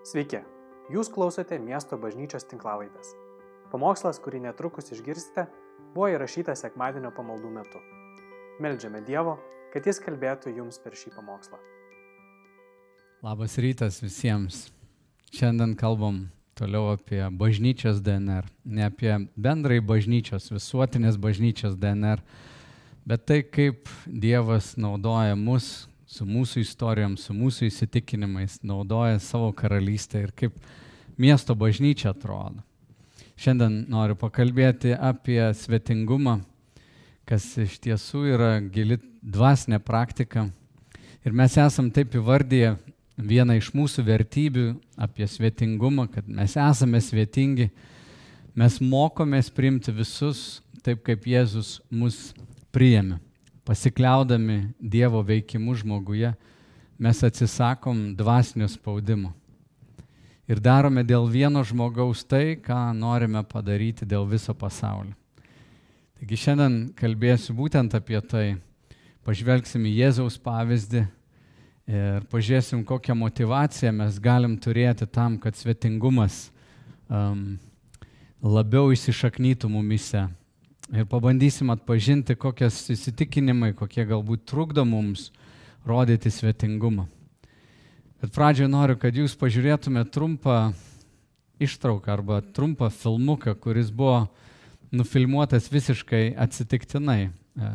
Sveiki, 0.00 0.38
jūs 0.88 1.10
klausote 1.12 1.58
miesto 1.60 1.98
bažnyčios 2.00 2.46
tinklavaitės. 2.48 3.10
Pamokslas, 3.68 4.16
kurį 4.24 4.38
netrukus 4.46 4.88
išgirsite, 4.94 5.44
buvo 5.92 6.06
įrašytas 6.14 6.62
sekmadienio 6.64 7.10
pamaldų 7.12 7.50
metu. 7.52 7.82
Meldžiame 8.64 9.02
Dievo, 9.04 9.34
kad 9.74 9.84
Jis 9.84 10.00
kalbėtų 10.00 10.54
jums 10.56 10.80
per 10.80 10.96
šį 10.96 11.12
pamokslą. 11.18 11.60
Labas 13.20 13.58
rytas 13.60 14.00
visiems. 14.00 14.70
Šiandien 15.36 15.76
kalbam 15.76 16.30
toliau 16.56 16.94
apie 16.94 17.20
bažnyčios 17.28 18.00
DNR. 18.00 18.48
Ne 18.64 18.88
apie 18.88 19.12
bendrai 19.36 19.82
bažnyčios, 19.84 20.48
visuotinės 20.48 21.20
bažnyčios 21.20 21.76
DNR, 21.76 22.24
bet 23.04 23.28
tai, 23.28 23.42
kaip 23.44 23.92
Dievas 24.08 24.78
naudoja 24.80 25.36
mus 25.36 25.90
su 26.10 26.26
mūsų 26.26 26.64
istorijom, 26.64 27.14
su 27.18 27.34
mūsų 27.36 27.68
įsitikinimais, 27.68 28.58
naudoja 28.66 29.20
savo 29.22 29.52
karalystę 29.54 30.24
ir 30.24 30.32
kaip 30.34 30.56
miesto 31.20 31.54
bažnyčia 31.54 32.10
atrodo. 32.10 32.64
Šiandien 33.40 33.84
noriu 33.88 34.16
pakalbėti 34.18 34.92
apie 34.96 35.38
svetingumą, 35.56 36.40
kas 37.24 37.46
iš 37.62 37.78
tiesų 37.86 38.24
yra 38.34 38.50
gili 38.60 38.98
dvasinė 39.22 39.78
praktika. 39.80 40.48
Ir 41.24 41.36
mes 41.36 41.54
esam 41.60 41.88
taip 41.94 42.16
įvardyję 42.18 42.74
vieną 43.16 43.56
iš 43.60 43.70
mūsų 43.76 44.04
vertybių 44.04 44.66
apie 45.00 45.28
svetingumą, 45.30 46.08
kad 46.10 46.28
mes 46.28 46.58
esame 46.58 47.00
svetingi, 47.04 47.70
mes 48.58 48.80
mokomės 48.82 49.52
priimti 49.54 49.94
visus 49.94 50.60
taip, 50.82 51.04
kaip 51.06 51.28
Jėzus 51.28 51.78
mus 51.92 52.30
priėmė 52.74 53.20
pasikliaudami 53.70 54.72
Dievo 54.82 55.22
veikimu 55.22 55.76
žmoguje, 55.78 56.32
mes 56.98 57.22
atsisakom 57.22 58.16
dvasinio 58.18 58.66
spaudimo. 58.66 59.30
Ir 60.50 60.58
darome 60.58 61.04
dėl 61.06 61.28
vieno 61.30 61.62
žmogaus 61.62 62.24
tai, 62.26 62.56
ką 62.58 62.90
norime 62.98 63.44
padaryti 63.46 64.08
dėl 64.10 64.26
viso 64.26 64.50
pasaulio. 64.58 65.14
Taigi 66.18 66.40
šiandien 66.42 66.80
kalbėsiu 66.98 67.54
būtent 67.54 67.94
apie 67.94 68.18
tai. 68.26 68.58
Pažvelgsim 69.22 69.86
į 69.86 69.94
Jėzaus 70.00 70.40
pavyzdį 70.42 71.04
ir 71.86 72.26
pažiūrėsim, 72.32 72.82
kokią 72.82 73.14
motivaciją 73.22 73.94
mes 73.94 74.18
galim 74.18 74.58
turėti 74.58 75.06
tam, 75.06 75.38
kad 75.38 75.54
svetingumas 75.54 76.48
um, 77.06 77.54
labiau 78.42 78.90
įsišaknytų 78.90 79.70
mumise 79.70 80.26
ir 80.92 81.06
pabandysim 81.06 81.70
atpažinti, 81.70 82.34
kokias 82.38 82.82
įsitikinimai, 82.92 83.72
kokie 83.78 84.04
galbūt 84.08 84.44
trukdo 84.50 84.84
mums 84.88 85.30
rodyti 85.86 86.32
svetingumą. 86.32 87.06
Bet 88.20 88.34
pradžioje 88.34 88.68
noriu, 88.68 88.98
kad 89.00 89.16
jūs 89.16 89.36
pažiūrėtumėte 89.40 90.12
trumpą 90.12 90.56
ištrauką 91.60 92.12
arba 92.12 92.40
trumpą 92.56 92.90
filmuką, 92.92 93.54
kuris 93.60 93.92
buvo 93.92 94.26
nufilmuotas 94.92 95.70
visiškai 95.72 96.34
atsitiktinai. 96.40 97.30
E, 97.30 97.70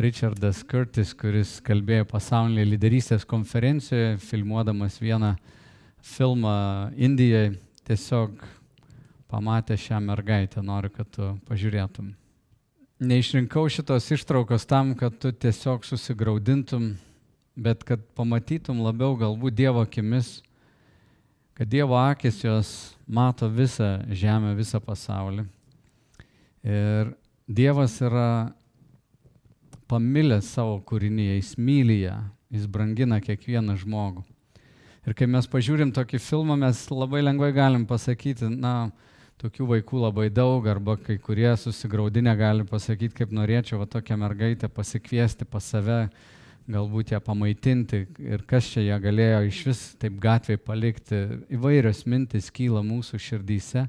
Richardas 0.00 0.64
Curtis, 0.66 1.12
kuris 1.14 1.58
kalbėjo 1.62 2.08
pasaulyje 2.10 2.66
lyderystės 2.66 3.26
konferencijoje, 3.28 4.16
filmuodamas 4.18 4.98
vieną 4.98 5.34
filmą 6.02 6.56
Indijoje, 6.96 7.54
tiesiog 7.86 8.42
pamatė 9.34 9.76
šią 9.80 9.98
mergaitę, 10.04 10.62
noriu, 10.62 10.92
kad 10.94 11.10
tu 11.10 11.32
pažiūrėtum. 11.48 12.12
Neišrinkau 13.02 13.66
šitos 13.72 14.06
ištraukos 14.14 14.66
tam, 14.70 14.94
kad 14.94 15.16
tu 15.18 15.32
tiesiog 15.34 15.82
susigaudintum, 15.84 16.92
bet 17.58 17.82
kad 17.86 18.02
pamatytum 18.14 18.84
labiau 18.84 19.16
galbūt 19.18 19.56
Dievo 19.58 19.82
akimis, 19.82 20.38
kad 21.58 21.70
Dievo 21.70 21.98
akis 21.98 22.38
jos 22.44 22.70
mato 23.06 23.48
visą 23.50 23.96
žemę, 24.14 24.54
visą 24.54 24.78
pasaulį. 24.82 25.48
Ir 26.64 27.10
Dievas 27.50 27.98
yra 28.00 28.54
pamilęs 29.90 30.46
savo 30.54 30.78
kūrinyje, 30.86 31.40
jis 31.40 31.56
myli 31.58 31.98
ją, 32.04 32.20
jis 32.54 32.70
brangina 32.70 33.18
kiekvieną 33.20 33.74
žmogų. 33.82 34.22
Ir 35.04 35.18
kai 35.18 35.26
mes 35.28 35.44
pažiūrim 35.50 35.90
tokį 35.92 36.22
filmą, 36.22 36.56
mes 36.56 36.86
labai 36.88 37.20
lengvai 37.26 37.50
galim 37.52 37.84
pasakyti, 37.84 38.48
na, 38.48 38.88
tokių 39.42 39.66
vaikų 39.72 40.04
labai 40.04 40.28
daug, 40.32 40.66
arba 40.70 40.96
kai 41.00 41.16
kurie 41.22 41.50
susigaudinę 41.58 42.34
gali 42.38 42.64
pasakyti, 42.68 43.14
kaip 43.18 43.34
norėčiau 43.34 43.80
va 43.82 43.88
tokią 43.90 44.16
mergaitę 44.20 44.70
pasikviesti 44.72 45.46
pas 45.48 45.66
save, 45.74 46.06
galbūt 46.70 47.12
ją 47.12 47.20
pamaitinti 47.20 48.04
ir 48.24 48.44
kas 48.48 48.70
čia 48.72 48.86
ją 48.86 48.98
galėjo 49.02 49.42
iš 49.50 49.60
vis 49.68 49.82
taip 50.00 50.16
gatvėje 50.22 50.62
palikti. 50.64 51.20
Įvairios 51.52 52.04
mintis 52.08 52.48
kyla 52.54 52.80
mūsų 52.86 53.20
širdyse. 53.20 53.84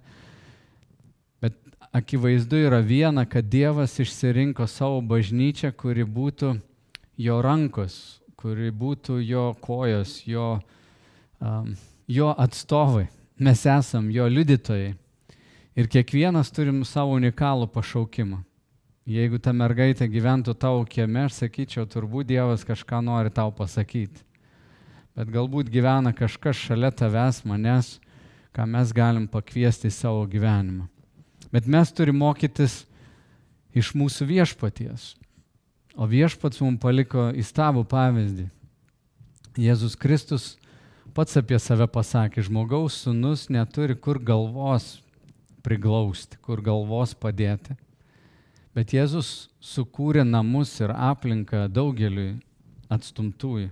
Bet 1.44 1.56
akivaizdu 1.96 2.60
yra 2.68 2.82
viena, 2.84 3.24
kad 3.30 3.48
Dievas 3.48 3.96
išsirinko 4.04 4.68
savo 4.68 5.00
bažnyčią, 5.06 5.72
kuri 5.72 6.04
būtų 6.04 6.58
jo 7.22 7.40
rankos, 7.46 8.20
kuri 8.36 8.74
būtų 8.76 9.22
jo 9.24 9.48
kojos, 9.64 10.20
jo, 10.28 10.58
um, 11.40 11.72
jo 12.12 12.34
atstovai. 12.36 13.08
Mes 13.40 13.66
esam 13.68 14.12
jo 14.12 14.28
liudytojai. 14.32 14.94
Ir 15.76 15.90
kiekvienas 15.92 16.54
turim 16.56 16.86
savo 16.88 17.18
unikalų 17.18 17.68
pašaukimą. 17.68 18.38
Jeigu 19.06 19.42
ta 19.44 19.52
mergaitė 19.52 20.08
gyventų 20.08 20.56
tavo 20.56 20.86
kieme, 20.88 21.26
aš 21.28 21.42
sakyčiau, 21.42 21.84
turbūt 21.84 22.30
Dievas 22.32 22.64
kažką 22.66 23.02
nori 23.04 23.30
tau 23.30 23.52
pasakyti. 23.52 24.24
Bet 25.20 25.30
galbūt 25.36 25.68
gyvena 25.70 26.16
kažkas 26.16 26.64
šalia 26.64 26.94
tavęs, 26.96 27.44
manęs, 27.44 27.92
ką 28.56 28.64
mes 28.72 28.96
galim 28.96 29.28
pakviesti 29.28 29.92
į 29.92 29.98
savo 30.00 30.24
gyvenimą. 30.32 30.88
Bet 31.52 31.68
mes 31.68 31.92
turime 31.92 32.24
mokytis 32.24 32.86
iš 33.76 33.92
mūsų 34.00 34.32
viešpaties. 34.32 35.14
O 36.00 36.08
viešpats 36.08 36.64
mums 36.64 36.80
paliko 36.80 37.30
įstabų 37.36 37.84
pavyzdį. 37.92 38.48
Jėzus 39.60 40.00
Kristus 40.00 40.54
pats 41.16 41.36
apie 41.36 41.60
save 41.60 41.88
pasakė, 41.92 42.48
žmogaus 42.48 43.04
sunus 43.04 43.50
neturi 43.52 43.96
kur 43.96 44.24
galvos 44.24 44.96
priglausti, 45.66 46.38
kur 46.46 46.62
galvos 46.62 47.16
padėti. 47.18 47.76
Bet 48.76 48.94
Jėzus 48.94 49.48
sukūrė 49.64 50.26
namus 50.28 50.74
ir 50.84 50.92
aplinką 50.92 51.66
daugeliui 51.72 52.36
atstumtųjų. 52.92 53.72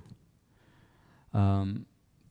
Um, 1.33 1.83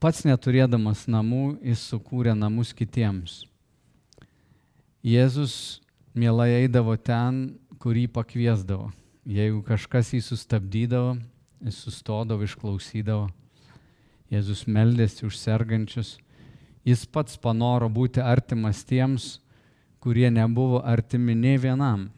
pats 0.03 0.25
neturėdamas 0.27 1.05
namų, 1.11 1.59
jis 1.63 1.83
sukūrė 1.93 2.35
namus 2.39 2.73
kitiems. 2.75 3.43
Jėzus 5.03 5.83
mielai 6.15 6.63
eidavo 6.63 6.95
ten, 6.97 7.59
kur 7.83 7.99
jį 7.99 8.09
pakviesdavo. 8.15 8.93
Jeigu 9.27 9.61
kažkas 9.67 10.13
jį 10.15 10.23
sustabdydavo, 10.25 11.17
jis 11.67 11.79
sustodavo, 11.85 12.47
išklausydavo. 12.47 13.29
Jėzus 14.33 14.65
meldėsi 14.65 15.27
už 15.27 15.37
sergančius. 15.39 16.17
Jis 16.87 17.05
pats 17.07 17.37
panoro 17.39 17.91
būti 17.93 18.23
artimas 18.23 18.81
tiems, 18.87 19.37
kurie 20.03 20.31
nebuvo 20.31 20.81
artimi 20.83 21.35
nei 21.39 21.61
vienam. 21.63 22.09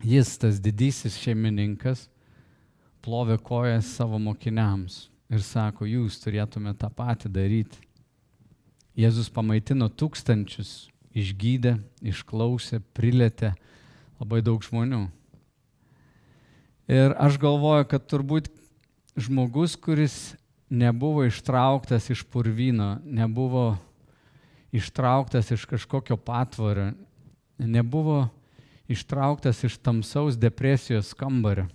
Jis, 0.00 0.36
tas 0.40 0.60
didysis 0.62 1.18
šeimininkas, 1.20 2.06
plovė 3.04 3.36
kojas 3.42 3.90
savo 3.98 4.20
mokiniams 4.22 5.08
ir 5.28 5.42
sako, 5.44 5.84
jūs 5.84 6.16
turėtumėte 6.22 6.86
tą 6.86 6.90
patį 6.94 7.30
daryti. 7.34 7.82
Jėzus 8.98 9.28
pamaitino 9.30 9.90
tūkstančius, 9.92 10.88
išgydė, 11.14 11.76
išklausė, 12.02 12.80
prilėtė 12.96 13.52
labai 14.18 14.40
daug 14.42 14.64
žmonių. 14.64 15.04
Ir 16.88 17.12
aš 17.20 17.36
galvoju, 17.38 17.84
kad 17.90 18.08
turbūt 18.08 18.48
žmogus, 19.20 19.76
kuris 19.76 20.16
nebuvo 20.70 21.26
ištrauktas 21.28 22.08
iš 22.10 22.24
purvyno, 22.32 22.96
nebuvo 23.04 23.76
ištrauktas 24.72 25.50
iš 25.50 25.64
kažkokio 25.64 26.16
patvorio, 26.16 26.92
nebuvo 27.58 28.28
ištrauktas 28.88 29.64
iš 29.64 29.78
tamsaus 29.78 30.38
depresijos 30.38 31.14
kambario 31.14 31.66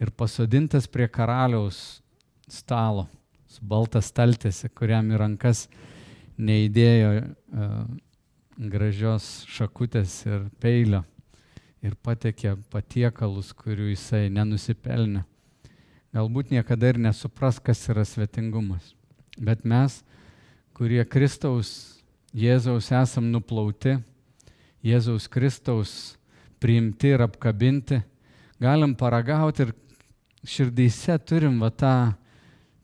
ir 0.00 0.10
pasodintas 0.10 0.86
prie 0.86 1.08
karaliaus 1.08 2.00
stalo 2.48 3.06
su 3.50 3.64
baltas 3.66 4.10
staltėse, 4.12 4.68
kuriam 4.68 5.10
į 5.10 5.18
rankas 5.20 5.66
neįdėjo 6.38 7.10
uh, 7.20 7.80
gražios 8.56 9.44
šakutės 9.50 10.20
ir 10.28 10.46
peilio 10.62 11.02
ir 11.82 11.96
patekė 11.96 12.56
patiekalus, 12.72 13.54
kurių 13.56 13.90
jisai 13.90 14.28
nenusipelnė. 14.32 15.24
Galbūt 16.12 16.50
niekada 16.52 16.90
ir 16.90 16.98
nesupras, 17.00 17.60
kas 17.62 17.80
yra 17.88 18.04
svetingumas. 18.04 18.92
Bet 19.38 19.64
mes, 19.64 20.00
kurie 20.76 21.04
Kristaus 21.08 21.99
Jėzaus 22.30 22.92
esam 22.94 23.26
nuplauti, 23.32 23.96
Jėzaus 24.86 25.26
Kristaus 25.26 25.92
priimti 26.62 27.10
ir 27.10 27.24
apkabinti, 27.24 27.98
galim 28.62 28.94
paragauti 28.94 29.66
ir 29.66 29.72
širdyse 30.46 31.16
turim 31.26 31.58
va 31.60 31.72
tą 31.74 31.94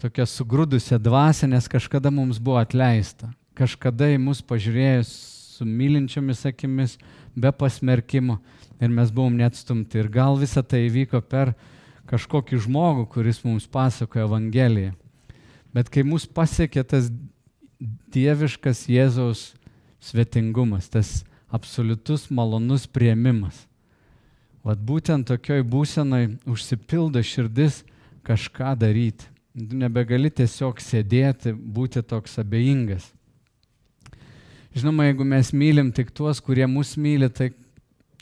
tokia 0.03 0.27
sugrūdusią 0.29 0.99
dvasę, 1.01 1.47
nes 1.49 1.69
kažkada 1.71 2.11
mums 2.11 2.41
buvo 2.43 2.59
atleista. 2.61 3.31
Kažkada 3.57 4.11
į 4.13 4.19
mus 4.21 4.43
pažiūrėjus 4.45 5.13
su 5.57 5.65
mylinčiomis 5.65 6.43
akimis, 6.51 6.99
be 7.37 7.53
pasmerkimo 7.53 8.41
ir 8.83 8.93
mes 8.93 9.13
buvom 9.15 9.39
neatstumti. 9.39 10.03
Ir 10.03 10.11
gal 10.13 10.37
visa 10.41 10.61
tai 10.67 10.85
įvyko 10.91 11.23
per 11.25 11.55
kažkokį 12.11 12.61
žmogų, 12.67 13.07
kuris 13.15 13.41
mums 13.47 13.71
pasakoja 13.71 14.27
Evangeliją. 14.27 14.93
Bet 15.73 15.89
kai 15.93 16.05
mus 16.07 16.27
pasiekė 16.27 16.85
tas 16.85 17.09
dieviškas 17.81 18.87
Jėzaus 18.89 19.55
svetingumas, 20.01 20.89
tas 20.89 21.25
absoliutus 21.53 22.29
malonus 22.31 22.87
prieimimas, 22.87 23.67
vad 24.67 24.81
būtent 24.83 25.29
tokioj 25.29 25.63
būsenai 25.67 26.39
užsipildo 26.49 27.23
širdis 27.23 27.83
kažką 28.27 28.75
daryti. 28.79 29.29
Nebegali 29.57 30.29
tiesiog 30.29 30.83
sėdėti, 30.85 31.55
būti 31.55 32.03
toks 32.05 32.35
abejingas. 32.43 33.07
Žinoma, 34.77 35.07
jeigu 35.07 35.25
mes 35.25 35.53
mylim 35.57 35.89
tik 35.97 36.11
tuos, 36.13 36.43
kurie 36.45 36.67
mus 36.69 36.93
myli, 37.01 37.31
tai 37.33 37.55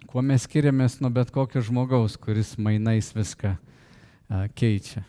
kuo 0.07 0.23
mes 0.23 0.45
skiriamės 0.47 1.01
nuo 1.03 1.11
bet 1.11 1.33
kokio 1.35 1.65
žmogaus, 1.65 2.15
kuris 2.15 2.53
mainais 2.55 3.11
viską 3.17 3.57
a, 3.57 4.45
keičia. 4.55 5.03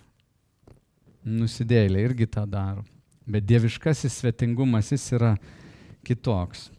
Nusidėlė 1.22 2.02
irgi 2.08 2.26
tą 2.34 2.48
daro. 2.50 2.82
Bet 3.26 3.46
dieviškasis 3.50 4.20
svetingumas 4.22 4.92
jis 4.94 5.06
yra 5.18 5.36
kitoks. 6.06 6.70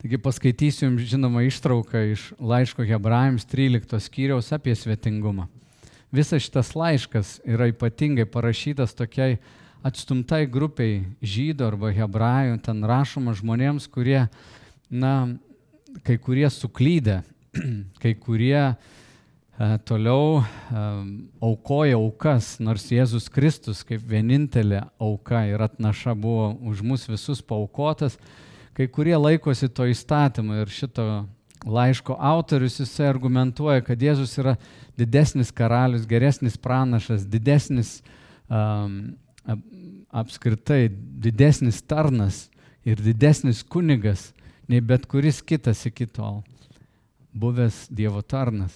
Taigi 0.00 0.16
paskaitysiu 0.16 0.86
jums 0.86 1.04
žinoma 1.10 1.42
ištrauką 1.44 2.06
iš 2.14 2.30
laiško 2.40 2.86
Hebrajams 2.88 3.44
13 3.44 3.98
skyriaus 4.00 4.48
apie 4.56 4.72
svetingumą. 4.72 5.44
Visas 6.10 6.42
šitas 6.42 6.72
laiškas 6.74 7.34
yra 7.44 7.68
ypatingai 7.68 8.24
parašytas 8.24 8.96
tokiai 8.96 9.36
atstumtai 9.86 10.46
grupiai 10.50 11.04
žydų 11.20 11.66
arba 11.68 11.92
hebrajų, 11.94 12.56
ten 12.64 12.80
rašoma 12.84 13.36
žmonėms, 13.36 13.86
kurie, 13.92 14.24
na, 14.90 15.12
kai 16.04 16.16
kurie 16.20 16.48
suklydę, 16.52 17.20
kai 18.02 18.14
kurie 18.18 18.56
e, 18.58 18.74
toliau 19.84 20.40
e, 20.40 20.44
aukoja 21.44 21.98
aukas, 21.98 22.54
nors 22.64 22.86
Jėzus 22.88 23.28
Kristus 23.32 23.82
kaip 23.84 24.00
vienintelė 24.08 24.86
auka 24.96 25.42
ir 25.50 25.60
atnaša 25.60 26.14
buvo 26.16 26.54
už 26.70 26.80
mus 26.80 27.04
visus 27.10 27.42
paukotas, 27.44 28.16
kai 28.72 28.88
kurie 28.88 29.16
laikosi 29.18 29.68
to 29.68 29.84
įstatymo 29.90 30.62
ir 30.62 30.72
šito 30.72 31.06
laiško 31.68 32.16
autorius 32.16 32.80
jisai 32.80 33.10
argumentuoja, 33.10 33.84
kad 33.84 34.00
Jėzus 34.00 34.32
yra 34.40 34.56
didesnis 34.96 35.52
karalius, 35.52 36.08
geresnis 36.08 36.56
pranašas, 36.56 37.26
didesnis 37.28 37.98
um, 38.48 39.16
apskritai, 40.08 40.86
didesnis 41.20 41.82
tarnas 41.84 42.46
ir 42.88 43.00
didesnis 43.04 43.60
kunigas 43.60 44.30
nei 44.70 44.80
bet 44.80 45.04
kuris 45.04 45.42
kitas 45.44 45.84
iki 45.84 46.08
tol 46.08 46.40
buvęs 47.36 47.90
Dievo 47.92 48.22
tarnas. 48.22 48.72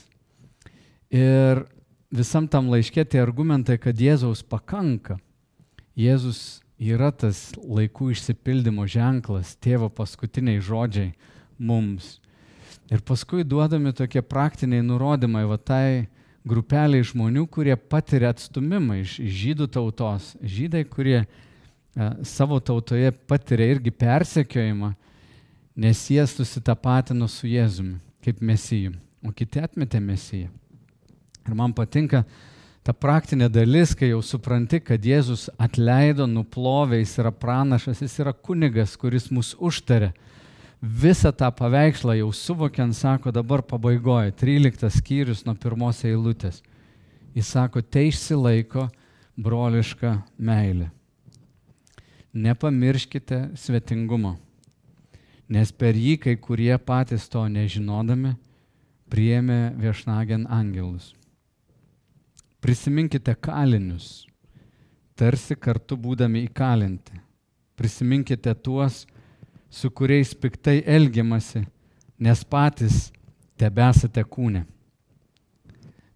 Ir 1.14 1.62
visam 2.10 2.48
tam 2.50 2.72
laiškė 2.72 3.04
tie 3.06 3.20
argumentai, 3.22 3.76
kad 3.78 3.98
Jėzaus 4.00 4.42
pakanka. 4.42 5.20
Jėzus 5.94 6.64
yra 6.78 7.12
tas 7.14 7.52
laikų 7.54 8.10
išsipildymo 8.16 8.86
ženklas, 8.90 9.54
tėvo 9.62 9.86
paskutiniai 9.94 10.62
žodžiai 10.64 11.12
mums. 11.58 12.18
Ir 12.90 13.04
paskui 13.06 13.44
duodami 13.46 13.94
tokie 13.94 14.22
praktiniai 14.26 14.82
nurodymai 14.82 15.44
va 15.48 15.56
tai 15.56 16.08
grupeliai 16.44 17.06
žmonių, 17.06 17.46
kurie 17.48 17.76
patiria 17.78 18.34
atstumimą 18.34 18.98
iš 19.04 19.16
žydų 19.22 19.70
tautos. 19.72 20.32
Žydai, 20.42 20.82
kurie 20.90 21.20
e, 21.22 21.26
savo 22.26 22.58
tautoje 22.58 23.14
patiria 23.30 23.70
irgi 23.76 23.94
persekiojimą, 23.94 24.92
nes 25.78 26.04
jie 26.10 26.26
susitapatino 26.28 27.30
su 27.30 27.48
Jėzumi 27.48 28.02
kaip 28.24 28.42
mesijų, 28.44 28.92
o 29.24 29.32
kiti 29.36 29.62
atmetė 29.62 30.02
mesiją. 30.02 30.50
Ir 31.44 31.56
man 31.56 31.74
patinka 31.76 32.24
ta 32.84 32.92
praktinė 32.92 33.50
dalis, 33.52 33.94
kai 33.96 34.10
jau 34.10 34.20
supranti, 34.24 34.80
kad 34.80 35.04
Jėzus 35.04 35.48
atleido, 35.60 36.26
nuplovė, 36.28 37.00
jis 37.02 37.18
yra 37.22 37.32
pranašas, 37.32 38.02
jis 38.04 38.18
yra 38.24 38.32
kunigas, 38.32 38.96
kuris 39.00 39.30
mus 39.32 39.54
užtarė 39.56 40.12
visą 40.84 41.32
tą 41.32 41.48
paveikslą 41.52 42.18
jau 42.18 42.32
suvokiant, 42.32 42.94
sako 42.96 43.32
dabar 43.32 43.62
pabaigoje, 43.62 44.32
13 44.36 44.90
skyrius 44.92 45.44
nuo 45.46 45.54
pirmos 45.56 46.02
eilutės. 46.04 46.60
Jis 47.34 47.48
sako, 47.56 47.80
te 47.80 48.04
išsilaiko 48.08 48.88
broliška 49.36 50.18
meilė. 50.38 50.90
Nepamirškite 52.34 53.54
svetingumo, 53.56 54.34
nes 55.48 55.72
per 55.72 55.96
jį 55.96 56.18
kai 56.20 56.36
kurie 56.36 56.74
patys 56.78 57.28
to 57.30 57.46
nežinodami 57.48 58.34
priėmė 59.08 59.74
viešnagen 59.78 60.48
angelus. 60.50 61.12
Prisiminkite 62.64 63.34
kalinius, 63.36 64.22
tarsi 65.20 65.52
kartu 65.52 65.98
būdami 66.00 66.46
įkalinti. 66.46 67.18
Prisiminkite 67.76 68.54
tuos, 68.56 69.02
su 69.68 69.90
kuriais 69.92 70.30
piktai 70.32 70.78
elgiamasi, 70.88 71.60
nes 72.24 72.44
patys 72.48 73.10
tebesate 73.60 74.24
kūne. 74.24 74.62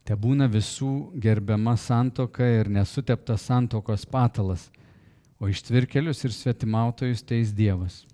Te 0.08 0.16
būna 0.16 0.46
visų 0.48 0.92
gerbiama 1.20 1.74
santoka 1.76 2.48
ir 2.48 2.70
nesuteptas 2.72 3.44
santokos 3.44 4.06
patalas, 4.08 4.70
o 5.36 5.50
ištvirkelius 5.52 6.24
ir 6.24 6.32
svetimautojus 6.32 7.26
teis 7.28 7.52
Dievas. 7.52 8.06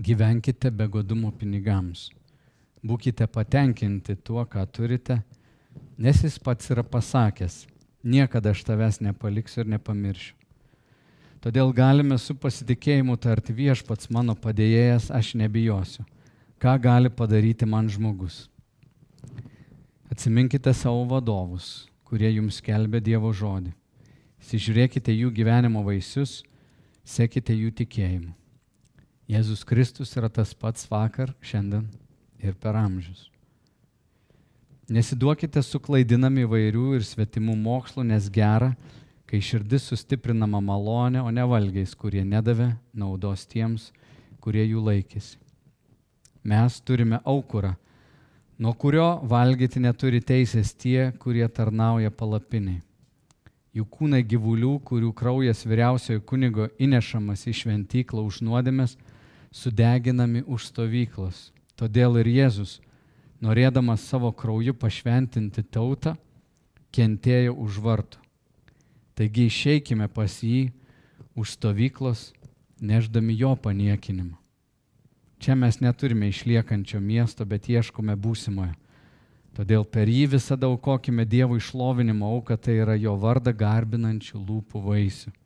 Gyvenkite 0.00 0.72
be 0.72 0.88
godumo 0.88 1.34
pinigams. 1.36 2.08
Būkite 2.80 3.28
patenkinti 3.28 4.16
tuo, 4.24 4.46
ką 4.48 4.64
turite, 4.72 5.18
nes 6.00 6.22
jis 6.24 6.38
pats 6.40 6.70
yra 6.72 6.82
pasakęs, 6.82 7.66
niekada 8.02 8.54
aš 8.54 8.64
tavęs 8.64 9.02
nepaliksiu 9.04 9.60
ir 9.62 9.74
nepamiršiu. 9.76 10.34
Todėl 11.40 11.72
galime 11.72 12.18
su 12.20 12.34
pasitikėjimu 12.36 13.16
tarti 13.20 13.54
viešpats 13.56 14.10
mano 14.12 14.34
padėjėjas, 14.36 15.08
aš 15.12 15.34
nebijosiu. 15.40 16.04
Ką 16.60 16.74
gali 16.80 17.08
padaryti 17.08 17.68
man 17.68 17.88
žmogus? 17.88 18.42
Atsiminkite 20.12 20.72
savo 20.76 21.06
vadovus, 21.08 21.88
kurie 22.04 22.28
jums 22.34 22.60
kelbė 22.60 23.00
Dievo 23.00 23.32
žodį. 23.32 23.72
Sižiūrėkite 24.44 25.14
jų 25.14 25.30
gyvenimo 25.32 25.80
vaisius, 25.86 26.42
sekite 27.04 27.56
jų 27.56 27.72
tikėjimu. 27.80 28.34
Jėzus 29.30 29.64
Kristus 29.64 30.12
yra 30.18 30.28
tas 30.28 30.52
pats 30.52 30.88
vakar, 30.90 31.32
šiandien 31.40 31.86
ir 32.42 32.56
per 32.58 32.76
amžius. 32.76 33.30
Nesiduokite 34.90 35.62
suklaidinami 35.62 36.42
įvairių 36.48 36.96
ir 36.98 37.04
svetimų 37.06 37.54
mokslų, 37.62 38.02
nes 38.08 38.24
gera, 38.34 38.72
kai 39.30 39.38
širdis 39.38 39.84
sustiprinama 39.86 40.58
malonė, 40.58 41.20
o 41.22 41.30
ne 41.30 41.44
valgiais, 41.46 41.92
kurie 41.94 42.24
nedavė 42.26 42.72
naudos 42.98 43.44
tiems, 43.46 43.92
kurie 44.42 44.64
jų 44.64 44.82
laikėsi. 44.88 45.38
Mes 46.42 46.80
turime 46.82 47.20
aukurą, 47.22 47.76
nuo 48.58 48.74
kurio 48.74 49.20
valgyti 49.30 49.78
neturi 49.78 50.18
teisės 50.26 50.74
tie, 50.74 51.12
kurie 51.22 51.46
tarnauja 51.46 52.10
palapiniai. 52.10 52.82
Jų 53.70 53.86
kūnai 53.86 54.24
gyvulių, 54.26 54.80
kurių 54.82 55.14
kraujas 55.14 55.62
vyriausiojo 55.70 56.24
kunigo 56.26 56.66
įnešamas 56.82 57.46
į 57.46 57.54
šventyklą 57.62 58.26
už 58.26 58.42
nuodėmės, 58.42 58.96
sudeginami 59.54 60.42
už 60.50 60.66
stovyklos. 60.72 61.52
Todėl 61.78 62.18
ir 62.24 62.34
Jėzus, 62.40 62.80
norėdamas 63.40 64.04
savo 64.08 64.32
krauju 64.32 64.74
pašventinti 64.76 65.64
tautą, 65.68 66.16
kentėjo 66.92 67.54
už 67.60 67.78
vartų 67.84 68.20
Taigi 69.20 69.50
išeikime 69.50 70.06
pas 70.08 70.32
jį 70.40 70.70
už 71.36 71.50
stovyklos, 71.58 72.30
neždami 72.80 73.34
jo 73.36 73.50
paniekinimą. 73.52 74.38
Čia 75.36 75.56
mes 75.60 75.76
neturime 75.84 76.30
išliekančio 76.32 77.02
miesto, 77.04 77.44
bet 77.44 77.68
ieškome 77.68 78.16
būsimojo. 78.16 78.72
Todėl 79.52 79.84
per 79.84 80.08
jį 80.08 80.24
visada 80.38 80.70
aukokime 80.72 81.26
Dievo 81.28 81.58
išlovinimo 81.60 82.32
auką, 82.32 82.56
tai 82.56 82.78
yra 82.80 82.96
jo 82.96 83.12
vardą 83.20 83.52
garbinančių 83.52 84.40
lūpų 84.40 84.84
vaisių. 84.88 85.36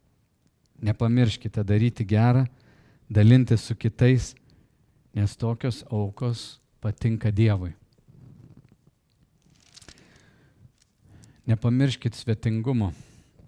Nepamirškite 0.86 1.66
daryti 1.66 2.06
gerą, 2.06 2.46
dalinti 3.10 3.58
su 3.58 3.74
kitais, 3.74 4.36
nes 5.18 5.34
tokios 5.34 5.82
aukos 5.90 6.60
patinka 6.78 7.34
Dievui. 7.34 7.74
Nepamirškit 11.46 12.16
svetingumo 12.16 12.92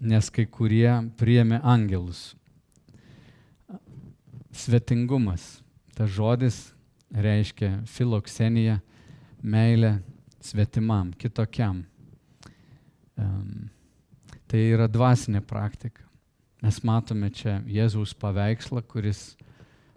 nes 0.01 0.29
kai 0.33 0.47
kurie 0.49 0.91
priėmė 1.17 1.61
angelus. 1.65 2.35
Svetingumas. 4.57 5.61
Tas 5.97 6.11
žodis 6.13 6.59
reiškia 7.13 7.87
filoksenija, 7.89 8.81
meilė 9.41 9.97
svetimam, 10.45 11.13
kitokiam. 11.17 11.85
Um, 13.17 13.71
Tai 14.47 14.61
yra 14.63 14.85
dvasinė 14.87 15.41
praktika. 15.43 16.05
Mes 16.63 16.77
matome 16.87 17.33
čia 17.35 17.57
Jėzaus 17.67 18.13
paveikslą, 18.15 18.79
kuris 18.87 19.33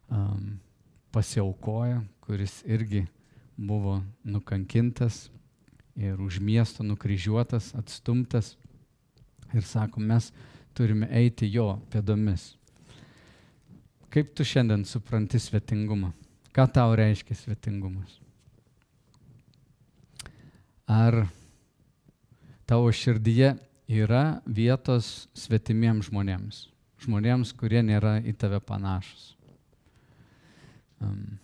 um, 0.10 0.56
pasiaukoja, 1.14 2.00
kuris 2.26 2.56
irgi 2.66 3.04
buvo 3.54 4.00
nukankintas 4.26 5.28
ir 5.96 6.22
už 6.22 6.40
miesto 6.40 6.84
nukryžiuotas, 6.84 7.74
atstumtas. 7.76 8.56
Ir 9.54 9.66
sako, 9.66 10.00
mes 10.00 10.30
turime 10.78 11.10
eiti 11.10 11.50
jo 11.50 11.80
pėdomis. 11.90 12.54
Kaip 14.10 14.34
tu 14.34 14.46
šiandien 14.46 14.86
supranti 14.90 15.40
svetingumą? 15.42 16.12
Ką 16.54 16.66
tau 16.74 16.96
reiškia 16.98 17.38
svetingumas? 17.38 18.18
Ar 20.90 21.28
tavo 22.70 22.90
širdyje 22.94 23.54
yra 23.90 24.40
vietos 24.46 25.28
svetimiems 25.38 26.10
žmonėms, 26.10 26.64
žmonėms, 27.06 27.54
kurie 27.58 27.84
nėra 27.86 28.18
į 28.26 28.34
tave 28.38 28.58
panašus? 28.66 29.36
Um, 31.00 31.38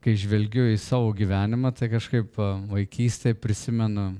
kai 0.00 0.16
žvelgiu 0.16 0.64
į 0.72 0.78
savo 0.80 1.10
gyvenimą, 1.16 1.74
tai 1.76 1.90
kažkaip 1.92 2.38
vaikystėje 2.70 3.36
prisimenu 3.36 4.14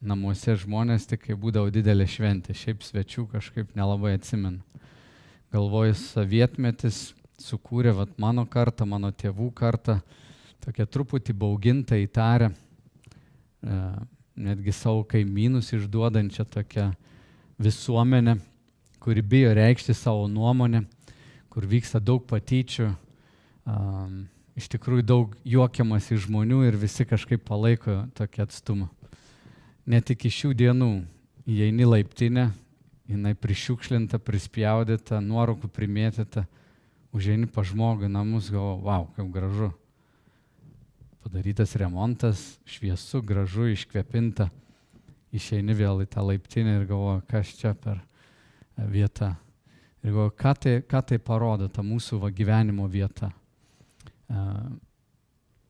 namuose 0.00 0.54
žmonės 0.62 1.08
tik 1.10 1.26
kai 1.26 1.36
būdavo 1.36 1.72
didelė 1.74 2.06
šventė, 2.08 2.54
šiaip 2.56 2.84
svečių 2.86 3.26
kažkaip 3.32 3.74
nelabai 3.76 4.14
atsimenu. 4.16 4.62
Galvoju, 5.52 5.96
sovietmetis 5.98 7.10
sukūrė 7.40 7.94
vat, 7.96 8.14
mano 8.20 8.44
kartą, 8.48 8.86
mano 8.88 9.10
tėvų 9.12 9.50
kartą, 9.56 9.98
tokia 10.64 10.86
truputį 10.86 11.34
bauginta 11.36 11.98
įtarę, 11.98 12.50
e, 12.52 13.82
netgi 14.38 14.74
savo 14.74 15.04
kaimynus 15.08 15.72
išduodančią 15.74 16.46
tokią 16.54 16.88
visuomenę, 17.58 18.38
kuri 19.02 19.22
bijo 19.22 19.52
reikšti 19.54 19.94
savo 19.94 20.28
nuomonę, 20.30 20.84
kur 21.48 21.66
vyksta 21.66 22.00
daug 22.00 22.26
patyčių, 22.28 22.90
um, 23.66 24.26
iš 24.58 24.66
tikrųjų 24.74 25.04
daug 25.06 25.34
juokiamas 25.46 26.10
iš 26.10 26.26
žmonių 26.26 26.64
ir 26.66 26.78
visi 26.80 27.06
kažkaip 27.06 27.44
palaiko 27.46 28.02
tokį 28.18 28.42
atstumą. 28.48 28.88
Net 29.88 30.10
iki 30.10 30.30
šių 30.32 30.50
dienų 30.58 30.90
įeini 31.48 31.86
laiptinę, 31.86 32.50
jinai 33.08 33.32
prišiukšlinta, 33.38 34.18
prispjaudyta, 34.20 35.22
nuorokų 35.24 35.70
primėtyta, 35.72 36.44
užeini 37.14 37.48
pa 37.48 37.64
žmogų 37.64 38.10
namus, 38.12 38.50
galvo, 38.52 38.82
wow, 38.84 39.06
kaip 39.16 39.30
gražu. 39.32 39.70
Padarytas 41.24 41.72
remontas, 41.78 42.42
šviesu, 42.68 43.22
gražu, 43.24 43.70
iškvepinta. 43.72 44.50
Išeini 45.34 45.74
vėl 45.76 46.02
į 46.04 46.08
tą 46.08 46.24
laiptinę 46.24 46.78
ir 46.78 46.86
galvo, 46.88 47.18
kas 47.28 47.50
čia 47.56 47.74
per 47.76 48.00
vieta. 48.90 49.34
Ir 50.02 50.12
galvo, 50.12 50.30
ką 50.32 50.54
tai, 50.56 50.78
ką 50.82 51.02
tai 51.04 51.18
parodo, 51.22 51.68
ta 51.68 51.84
mūsų 51.84 52.20
va, 52.22 52.30
gyvenimo 52.32 52.86
vieta. 52.88 53.30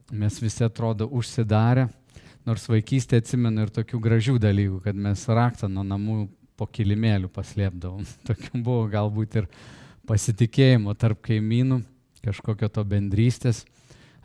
Mes 0.09 0.41
visi 0.43 0.65
atrodo 0.65 1.07
užsidarę, 1.13 1.87
nors 2.49 2.65
vaikystėje 2.71 3.23
atsimenu 3.23 3.67
ir 3.67 3.73
tokių 3.75 4.01
gražių 4.03 4.39
dalykų, 4.43 4.81
kad 4.87 4.97
mes 4.99 5.25
raktą 5.29 5.69
nuo 5.71 5.85
namų 5.87 6.23
po 6.59 6.67
kilimėlių 6.67 7.31
paslėpdavom. 7.31 8.07
Tokių 8.29 8.63
buvo 8.65 8.87
galbūt 8.91 9.43
ir 9.43 9.49
pasitikėjimo 10.09 10.95
tarp 10.99 11.21
kaimynų, 11.29 11.83
kažkokio 12.25 12.71
to 12.73 12.85
bendrystės. 12.89 13.65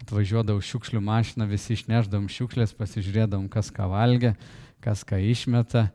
Atvažiuodavau 0.03 0.63
šiukšlių 0.63 0.99
mašiną, 1.03 1.45
visi 1.47 1.77
išneždavom 1.77 2.25
šiukšlės, 2.31 2.73
pasižiūrėdavom, 2.75 3.45
kas 3.51 3.69
ką 3.71 3.85
valgia, 3.91 4.33
kas 4.83 5.05
ką 5.07 5.19
išmeta. 5.21 5.87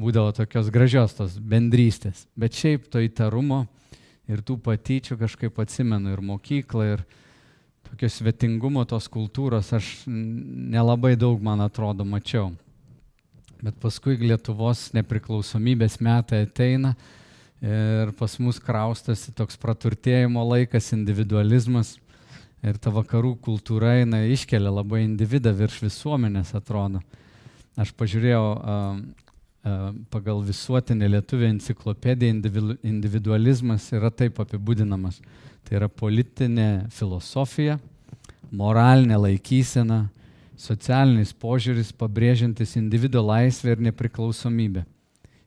Būdavo 0.00 0.30
tokios 0.32 0.70
gražios 0.72 1.16
tos 1.16 1.34
bendrystės. 1.36 2.22
Bet 2.38 2.56
šiaip 2.56 2.86
to 2.88 3.02
įtarumo 3.04 3.66
ir 4.30 4.40
tų 4.46 4.56
patyčių 4.64 5.18
kažkaip 5.20 5.58
atsimenu 5.60 6.14
ir 6.14 6.22
mokyklą, 6.24 6.86
ir 6.94 7.02
tokio 7.90 8.08
svetingumo 8.10 8.84
tos 8.88 9.08
kultūros 9.10 9.72
aš 9.76 9.88
nelabai 10.06 11.16
daug, 11.18 11.40
man 11.42 11.60
atrodo, 11.64 12.06
mačiau. 12.06 12.52
Bet 13.60 13.76
paskui 13.82 14.16
Lietuvos 14.22 14.88
nepriklausomybės 14.96 15.98
metai 16.00 16.44
ateina 16.46 16.94
ir 17.60 18.14
pas 18.16 18.38
mus 18.40 18.60
kraustasi 18.62 19.34
toks 19.36 19.58
praturtėjimo 19.60 20.44
laikas, 20.48 20.94
individualizmas 20.96 21.98
ir 22.64 22.78
ta 22.80 22.92
vakarų 22.94 23.34
kultūra 23.44 23.98
eina 24.00 24.22
iškelia 24.32 24.72
labai 24.72 25.02
individą 25.04 25.52
virš 25.56 25.82
visuomenės 25.84 26.54
atrodo. 26.56 27.02
Aš 27.80 27.92
pažiūrėjau 27.96 28.46
pagal 30.10 30.42
visuotinę 30.44 31.08
lietuvę 31.08 31.46
enciklopediją, 31.46 32.40
individualizmas 32.82 33.90
yra 33.92 34.10
taip 34.10 34.40
apibūdinamas. 34.40 35.20
Tai 35.64 35.76
yra 35.76 35.88
politinė 35.88 36.88
filosofija, 36.94 37.76
moralinė 38.50 39.18
laikysena, 39.20 40.06
socialinis 40.56 41.34
požiūris 41.36 41.92
pabrėžiantis 41.96 42.76
individuo 42.80 43.22
laisvę 43.28 43.76
ir 43.76 43.84
nepriklausomybę. 43.90 44.84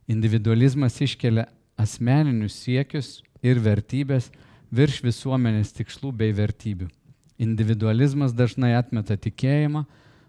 Individualizmas 0.08 1.00
iškelia 1.01 1.48
asmeninius 1.79 2.55
siekius 2.62 3.22
ir 3.41 3.60
vertybės 3.63 4.29
virš 4.74 5.01
visuomenės 5.05 5.74
tikslų 5.74 6.12
bei 6.22 6.34
vertybių. 6.36 6.89
Individualizmas 7.41 8.34
dažnai 8.34 8.75
atmeta 8.77 9.17
tikėjimą, 9.17 9.84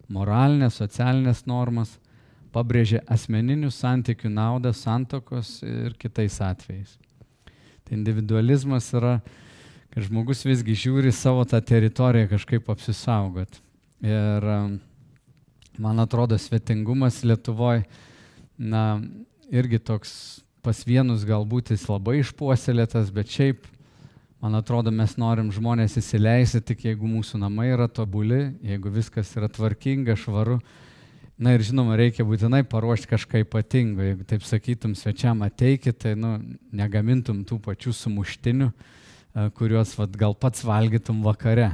moralinės, 0.08 0.80
socialinės 0.80 1.44
normas, 1.46 1.98
pabrėžia 2.54 3.02
asmeninių 3.10 3.72
santykių 3.74 4.30
naudą 4.30 4.72
santokos 4.76 5.58
ir 5.66 5.96
kitais 5.98 6.38
atvejais. 6.44 6.94
Tai 7.84 7.98
individualizmas 7.98 8.88
yra, 8.96 9.18
kad 9.92 10.06
žmogus 10.06 10.44
visgi 10.46 10.76
žiūri 10.86 11.12
savo 11.12 11.44
tą 11.48 11.60
teritoriją 11.60 12.30
kažkaip 12.30 12.70
apsisaugot. 12.72 13.60
Ir 14.04 14.48
man 15.78 16.00
atrodo, 16.02 16.38
svetingumas 16.38 17.22
Lietuvoje, 17.26 17.84
na, 18.58 19.00
irgi 19.50 19.80
toks 19.82 20.14
pas 20.64 20.80
vienus 20.86 21.26
galbūt 21.28 21.74
jis 21.74 21.84
labai 21.90 22.20
išpuoselėtas, 22.22 23.10
bet 23.12 23.28
šiaip, 23.28 23.66
man 24.40 24.56
atrodo, 24.56 24.92
mes 24.94 25.16
norim 25.20 25.50
žmonės 25.52 25.98
įsileisti 26.00 26.62
tik 26.64 26.86
jeigu 26.88 27.08
mūsų 27.10 27.42
namai 27.42 27.68
yra 27.74 27.88
tobuli, 27.88 28.54
jeigu 28.64 28.92
viskas 28.94 29.34
yra 29.36 29.50
tvarkinga, 29.52 30.16
švaru. 30.16 30.60
Na 31.34 31.56
ir 31.56 31.64
žinoma, 31.66 31.96
reikia 31.98 32.22
būtinai 32.26 32.62
paruošti 32.70 33.08
kažką 33.10 33.40
ypatingo. 33.42 34.04
Jeigu 34.06 34.26
taip 34.30 34.44
sakytum 34.46 34.92
svečiam 34.94 35.40
ateikit, 35.42 35.98
tai 36.04 36.12
nu, 36.14 36.36
negamintum 36.70 37.40
tų 37.48 37.58
pačių 37.64 37.94
sumuštinių, 37.98 38.68
kuriuos 39.58 39.96
vat, 39.98 40.14
gal 40.14 40.36
pats 40.38 40.62
valgytum 40.62 41.24
vakare. 41.26 41.72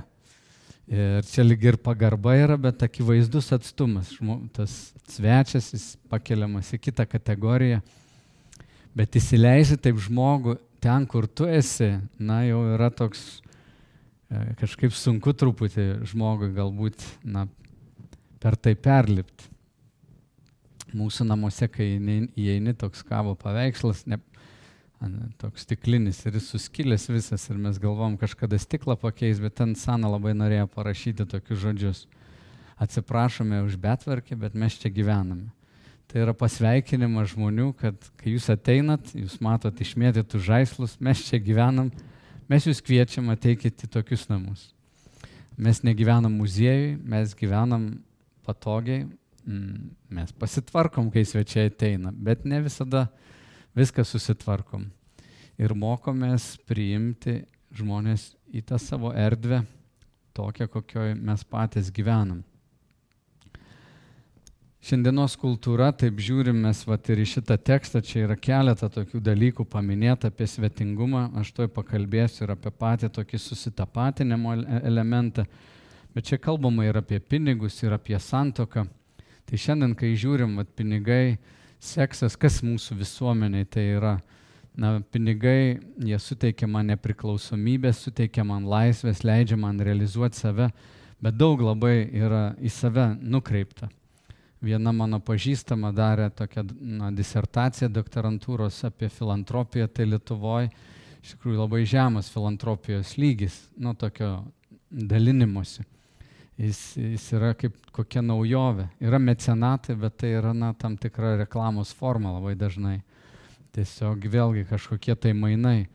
Ir 0.91 1.21
čia 1.29 1.45
lyg 1.45 1.63
ir 1.69 1.77
pagarba 1.79 2.33
yra, 2.41 2.57
bet 2.59 2.81
akivaizdus 2.83 3.53
atstumas. 3.55 4.15
Tas 4.57 4.79
svečias, 5.13 5.69
jis 5.77 5.85
pakeliamas 6.11 6.73
į 6.73 6.81
kitą 6.89 7.05
kategoriją. 7.07 7.83
Bet 8.97 9.15
įsileisi 9.21 9.77
taip 9.79 10.01
žmogų 10.03 10.57
ten, 10.81 11.05
kur 11.07 11.29
tu 11.29 11.45
esi, 11.47 11.93
na 12.19 12.41
jau 12.49 12.65
yra 12.73 12.89
toks 12.91 13.21
e, 14.33 14.57
kažkaip 14.59 14.97
sunku 14.97 15.37
truputį 15.37 16.09
žmogui 16.11 16.49
galbūt 16.57 17.05
na, 17.23 17.45
per 18.41 18.57
tai 18.57 18.75
perlipti. 18.75 19.49
Mūsų 20.97 21.29
namuose, 21.29 21.69
kai 21.71 21.93
įeini 21.95 22.75
toks 22.75 23.05
kavo 23.07 23.37
paveikslas, 23.39 24.03
ne, 24.11 24.19
toks 25.39 25.63
stiklinis 25.65 26.19
ir 26.27 26.35
jis 26.37 26.49
suskilęs 26.51 27.07
visas 27.13 27.47
ir 27.53 27.61
mes 27.61 27.79
galvom 27.81 28.17
kažkada 28.19 28.59
stiklą 28.59 28.97
pakeis, 29.01 29.39
bet 29.41 29.55
ten 29.61 29.77
Sana 29.79 30.11
labai 30.11 30.35
norėjo 30.35 30.67
parašyti 30.75 31.29
tokius 31.31 31.63
žodžius. 31.63 32.03
Atsiprašome 32.81 33.63
už 33.69 33.79
betvarkį, 33.81 34.41
bet 34.41 34.57
mes 34.59 34.77
čia 34.81 34.91
gyvename. 34.91 35.53
Tai 36.11 36.25
yra 36.25 36.35
pasveikinimas 36.35 37.31
žmonių, 37.37 37.71
kad 37.79 37.95
kai 38.19 38.35
jūs 38.35 38.49
ateinat, 38.51 39.13
jūs 39.15 39.37
matot 39.45 39.79
išmėtytų 39.85 40.41
žaislus, 40.43 40.97
mes 40.99 41.23
čia 41.23 41.39
gyvenam, 41.39 41.93
mes 42.51 42.67
jūs 42.67 42.83
kviečiam 42.83 43.31
ateikit 43.31 43.85
į 43.87 43.91
tokius 43.95 44.27
namus. 44.33 44.73
Mes 45.61 45.85
negyvenam 45.87 46.35
muziejui, 46.35 46.97
mes 47.05 47.37
gyvenam 47.39 47.93
patogiai, 48.51 49.07
mm, 49.47 49.91
mes 50.19 50.35
pasitvarkom, 50.37 51.11
kai 51.15 51.25
svečiai 51.25 51.71
ateina, 51.71 52.13
bet 52.13 52.45
ne 52.45 52.61
visada 52.67 53.07
viską 53.79 54.05
susitvarkom. 54.05 54.89
Ir 55.61 55.75
mokomės 55.77 56.57
priimti 56.67 57.41
žmonės 57.77 58.33
į 58.51 58.65
tą 58.67 58.79
savo 58.83 59.13
erdvę, 59.15 59.63
tokią, 60.35 60.69
kokioje 60.71 61.15
mes 61.15 61.45
patys 61.45 61.91
gyvenam. 61.95 62.43
Šiandienos 64.81 65.35
kultūra, 65.37 65.91
taip 65.93 66.23
žiūrim 66.25 66.57
mes 66.65 66.79
vat, 66.89 67.09
ir 67.13 67.21
į 67.21 67.27
šitą 67.35 67.59
tekstą, 67.61 68.01
čia 68.01 68.23
yra 68.25 68.37
keletą 68.41 68.89
tokių 68.89 69.21
dalykų 69.21 69.67
paminėta 69.69 70.31
apie 70.33 70.47
svetingumą, 70.49 71.27
aš 71.37 71.51
toj 71.59 71.69
pakalbėsiu 71.75 72.47
ir 72.47 72.55
apie 72.55 72.73
patį 72.73 73.11
tokį 73.19 73.43
susitapatinimo 73.45 74.55
elementą, 74.81 75.45
bet 76.15 76.27
čia 76.31 76.39
kalbama 76.39 76.87
ir 76.87 76.99
apie 77.01 77.21
pinigus, 77.21 77.79
ir 77.83 77.95
apie 77.97 78.19
santoką. 78.19 78.87
Tai 79.47 79.59
šiandien, 79.59 79.95
kai 79.99 80.13
žiūrim, 80.19 80.57
vat, 80.61 80.71
pinigai, 80.79 81.39
seksas, 81.83 82.37
kas 82.39 82.61
mūsų 82.63 82.99
visuomeniai 83.01 83.67
tai 83.67 83.87
yra, 83.97 84.17
na, 84.79 84.99
pinigai, 85.13 85.81
jie 85.99 86.19
suteikia 86.21 86.69
man 86.71 86.93
nepriklausomybę, 86.93 87.93
suteikia 87.97 88.45
man 88.47 88.69
laisvės, 88.71 89.25
leidžia 89.27 89.59
man 89.59 89.81
realizuoti 89.83 90.39
save, 90.39 90.69
bet 91.21 91.37
daug 91.41 91.63
labai 91.65 92.05
yra 92.17 92.51
į 92.61 92.71
save 92.73 93.11
nukreipta. 93.21 93.91
Viena 94.61 94.93
mano 94.93 95.23
pažįstama 95.25 95.89
darė 95.97 96.29
tokią 96.37 96.67
na, 96.81 97.09
disertaciją 97.17 97.89
doktorantūros 97.89 98.83
apie 98.85 99.09
filantropiją, 99.09 99.89
tai 99.89 100.05
Lietuvoje 100.11 100.69
iš 101.21 101.35
tikrųjų 101.35 101.63
labai 101.63 101.81
žemas 101.89 102.29
filantropijos 102.33 103.17
lygis, 103.21 103.57
nu 103.77 103.95
tokio 103.97 104.43
dalinimuose. 104.91 105.85
Jis, 106.61 106.81
jis 106.97 107.25
yra 107.33 107.55
kaip 107.57 107.77
kokia 107.95 108.21
naujovė. 108.21 108.91
Yra 109.01 109.21
mecenatai, 109.23 109.97
bet 109.97 110.19
tai 110.21 110.35
yra 110.37 110.53
na, 110.53 110.75
tam 110.77 110.99
tikra 111.01 111.39
reklamos 111.41 111.95
forma 111.97 112.35
labai 112.35 112.53
dažnai. 112.59 112.99
Tiesiog 113.73 114.27
vėlgi 114.29 114.67
kažkokie 114.69 115.17
tai 115.17 115.33
mainai. 115.33 115.89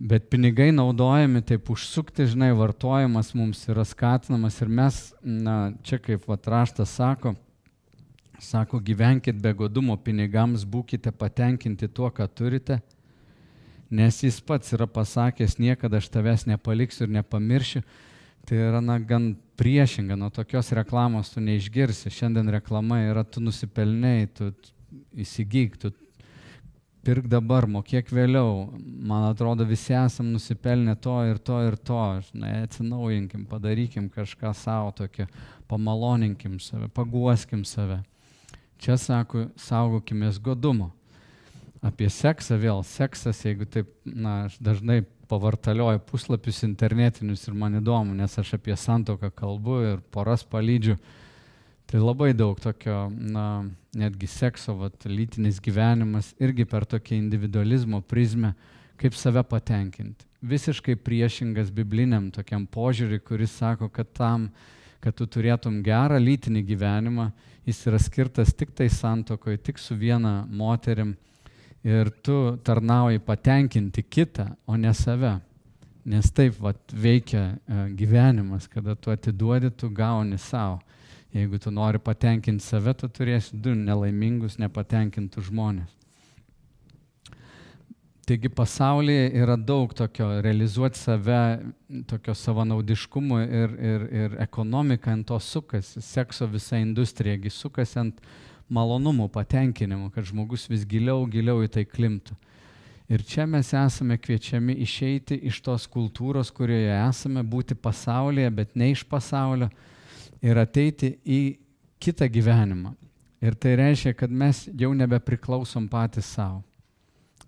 Bet 0.00 0.30
pinigai 0.32 0.70
naudojami 0.72 1.42
taip 1.44 1.68
užsukti, 1.74 2.24
žinai, 2.30 2.54
vartojimas 2.56 3.34
mums 3.36 3.66
yra 3.68 3.84
skatinamas 3.84 4.56
ir 4.64 4.70
mes, 4.72 5.02
na, 5.20 5.74
čia 5.84 5.98
kaip 6.00 6.24
vat 6.30 6.48
raštas 6.48 6.94
sako, 6.96 7.34
sako, 8.40 8.80
gyvenkit 8.80 9.36
be 9.44 9.52
godumo 9.52 9.98
pinigams, 10.00 10.64
būkite 10.64 11.12
patenkinti 11.12 11.90
tuo, 11.92 12.08
ką 12.08 12.30
turite 12.32 12.80
nes 13.90 14.22
jis 14.22 14.38
pats 14.40 14.72
yra 14.72 14.86
pasakęs, 14.86 15.58
niekada 15.58 15.98
aš 15.98 16.08
tavęs 16.14 16.46
nepaliksiu 16.46 17.04
ir 17.04 17.14
nepamiršiu. 17.18 17.82
Tai 18.48 18.58
yra 18.58 18.80
na, 18.82 18.98
gan 18.98 19.32
priešinga, 19.60 20.16
nuo 20.18 20.30
tokios 20.32 20.72
reklamos 20.76 21.32
tu 21.34 21.42
neišgirsi. 21.44 22.12
Šiandien 22.12 22.48
reklama 22.50 23.02
yra 23.04 23.24
tu 23.24 23.42
nusipelniai, 23.44 24.28
tu 24.34 24.50
įsigyk, 25.20 25.76
tu 25.80 25.92
pirk 27.06 27.28
dabar, 27.30 27.66
mokėk 27.70 28.12
vėliau. 28.12 28.68
Man 28.80 29.28
atrodo, 29.30 29.66
visi 29.68 29.94
esam 29.96 30.32
nusipelnę 30.34 30.96
to 31.00 31.16
ir 31.30 31.40
to 31.44 31.60
ir 31.68 31.76
to. 31.76 32.02
Žinai, 32.30 32.54
atsinaujinkim, 32.66 33.46
padarykim 33.50 34.08
kažką 34.12 34.54
savo 34.56 34.94
tokio, 34.96 35.28
pamaloninkim 35.70 36.58
save, 36.60 36.88
paguoskim 36.96 37.64
save. 37.68 38.02
Čia 38.80 38.96
sako, 38.96 39.50
saugokimės 39.60 40.40
godumo 40.40 40.90
apie 41.84 42.10
seksą 42.12 42.58
vėl. 42.60 42.82
Seksas, 42.86 43.40
jeigu 43.44 43.66
taip, 43.68 43.90
na, 44.04 44.44
aš 44.48 44.58
dažnai 44.62 45.00
pavartalioju 45.30 46.02
puslapius 46.08 46.62
internetinius 46.66 47.46
ir 47.48 47.56
man 47.56 47.78
įdomu, 47.80 48.14
nes 48.18 48.38
aš 48.38 48.54
apie 48.58 48.76
santoką 48.76 49.30
kalbu 49.34 49.80
ir 49.92 50.00
poras 50.12 50.44
palydžiu. 50.44 50.98
Tai 51.90 52.00
labai 52.02 52.30
daug 52.38 52.58
tokio, 52.62 53.08
na, 53.10 53.64
netgi 53.98 54.28
sekso, 54.30 54.76
vat, 54.78 55.06
lytinis 55.10 55.58
gyvenimas 55.62 56.34
irgi 56.38 56.66
per 56.68 56.86
tokią 56.86 57.16
individualizmo 57.18 58.02
prizmę, 58.06 58.52
kaip 59.00 59.16
save 59.18 59.42
patenkinti. 59.48 60.26
Visiškai 60.46 60.94
priešingas 61.02 61.72
bibliniam 61.74 62.28
tokiam 62.32 62.66
požiūriui, 62.70 63.18
kuris 63.26 63.56
sako, 63.58 63.90
kad 63.92 64.12
tam, 64.16 64.46
kad 65.02 65.16
tu 65.18 65.26
turėtum 65.26 65.80
gerą 65.84 66.20
lytinį 66.20 66.62
gyvenimą, 66.68 67.26
jis 67.66 67.82
yra 67.90 67.98
skirtas 68.00 68.54
tik 68.54 68.70
tai 68.76 68.86
santokoje, 68.92 69.58
tik 69.58 69.82
su 69.82 69.96
viena 69.98 70.44
moterim 70.46 71.16
ir 71.84 72.10
tu 72.22 72.56
tarnauji 72.64 73.18
patenkinti 73.18 74.02
kitą, 74.02 74.50
o 74.66 74.76
ne 74.76 74.92
save. 74.94 75.38
Nes 76.04 76.30
taip 76.32 76.56
vat, 76.60 76.80
veikia 76.92 77.42
e, 77.68 77.82
gyvenimas, 77.96 78.66
kada 78.68 78.94
tu 78.96 79.12
atiduodi, 79.12 79.70
tu 79.70 79.90
gauni 79.92 80.38
savo. 80.38 80.80
Jeigu 81.32 81.60
tu 81.62 81.70
nori 81.70 82.00
patenkinti 82.02 82.64
save, 82.64 82.94
tu 82.98 83.08
turėsi 83.08 83.54
du 83.54 83.74
nelaimingus, 83.76 84.58
nepatenkintus 84.58 85.46
žmonės. 85.50 86.00
Taigi 88.30 88.48
pasaulyje 88.54 89.30
yra 89.42 89.56
daug 89.56 89.90
tokio 89.94 90.28
realizuoti 90.42 90.98
save, 90.98 91.38
tokio 92.06 92.34
savanaudiškumo 92.34 93.40
ir, 93.42 93.72
ir, 93.92 94.04
ir 94.22 94.36
ekonomika 94.42 95.10
ant 95.10 95.26
to 95.26 95.38
sukasi, 95.42 96.02
sekso 96.02 96.46
visa 96.46 96.78
industrija 96.78 97.50
sukasi 97.50 97.98
ant 97.98 98.20
malonumų, 98.70 99.28
patenkinimų, 99.34 100.10
kad 100.14 100.28
žmogus 100.28 100.68
vis 100.70 100.86
giliau, 100.88 101.24
giliau 101.30 101.64
į 101.64 101.70
tai 101.74 101.84
klimtų. 101.88 102.36
Ir 103.10 103.24
čia 103.26 103.42
mes 103.50 103.72
esame 103.74 104.14
kviečiami 104.22 104.76
išeiti 104.84 105.40
iš 105.50 105.58
tos 105.66 105.88
kultūros, 105.90 106.52
kurioje 106.54 106.94
esame, 106.94 107.42
būti 107.42 107.74
pasaulyje, 107.74 108.50
bet 108.54 108.76
ne 108.78 108.92
iš 108.92 109.02
pasaulio 109.02 109.66
ir 110.38 110.60
ateiti 110.62 111.16
į 111.26 111.40
kitą 112.00 112.30
gyvenimą. 112.30 112.94
Ir 113.42 113.56
tai 113.58 113.74
reiškia, 113.80 114.14
kad 114.14 114.30
mes 114.30 114.66
jau 114.78 114.92
nebepriklausom 114.94 115.88
patys 115.90 116.28
savo. 116.36 116.62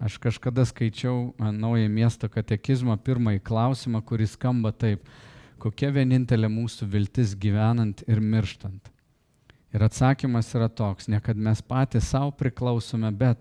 Aš 0.02 0.16
kažkada 0.18 0.64
skaičiau 0.66 1.30
naują 1.38 1.86
miesto 1.92 2.26
katekizmą, 2.26 2.96
pirmąjį 2.98 3.42
klausimą, 3.46 4.00
kuris 4.02 4.34
skamba 4.34 4.72
taip, 4.74 5.04
kokia 5.62 5.92
vienintelė 5.94 6.50
mūsų 6.50 6.88
viltis 6.90 7.36
gyvenant 7.38 8.02
ir 8.10 8.18
mirštant. 8.18 8.91
Ir 9.72 9.84
atsakymas 9.86 10.50
yra 10.52 10.68
toks, 10.68 11.08
ne 11.08 11.20
kad 11.24 11.36
mes 11.36 11.62
patys 11.64 12.10
savo 12.12 12.30
priklausome, 12.36 13.08
bet 13.16 13.40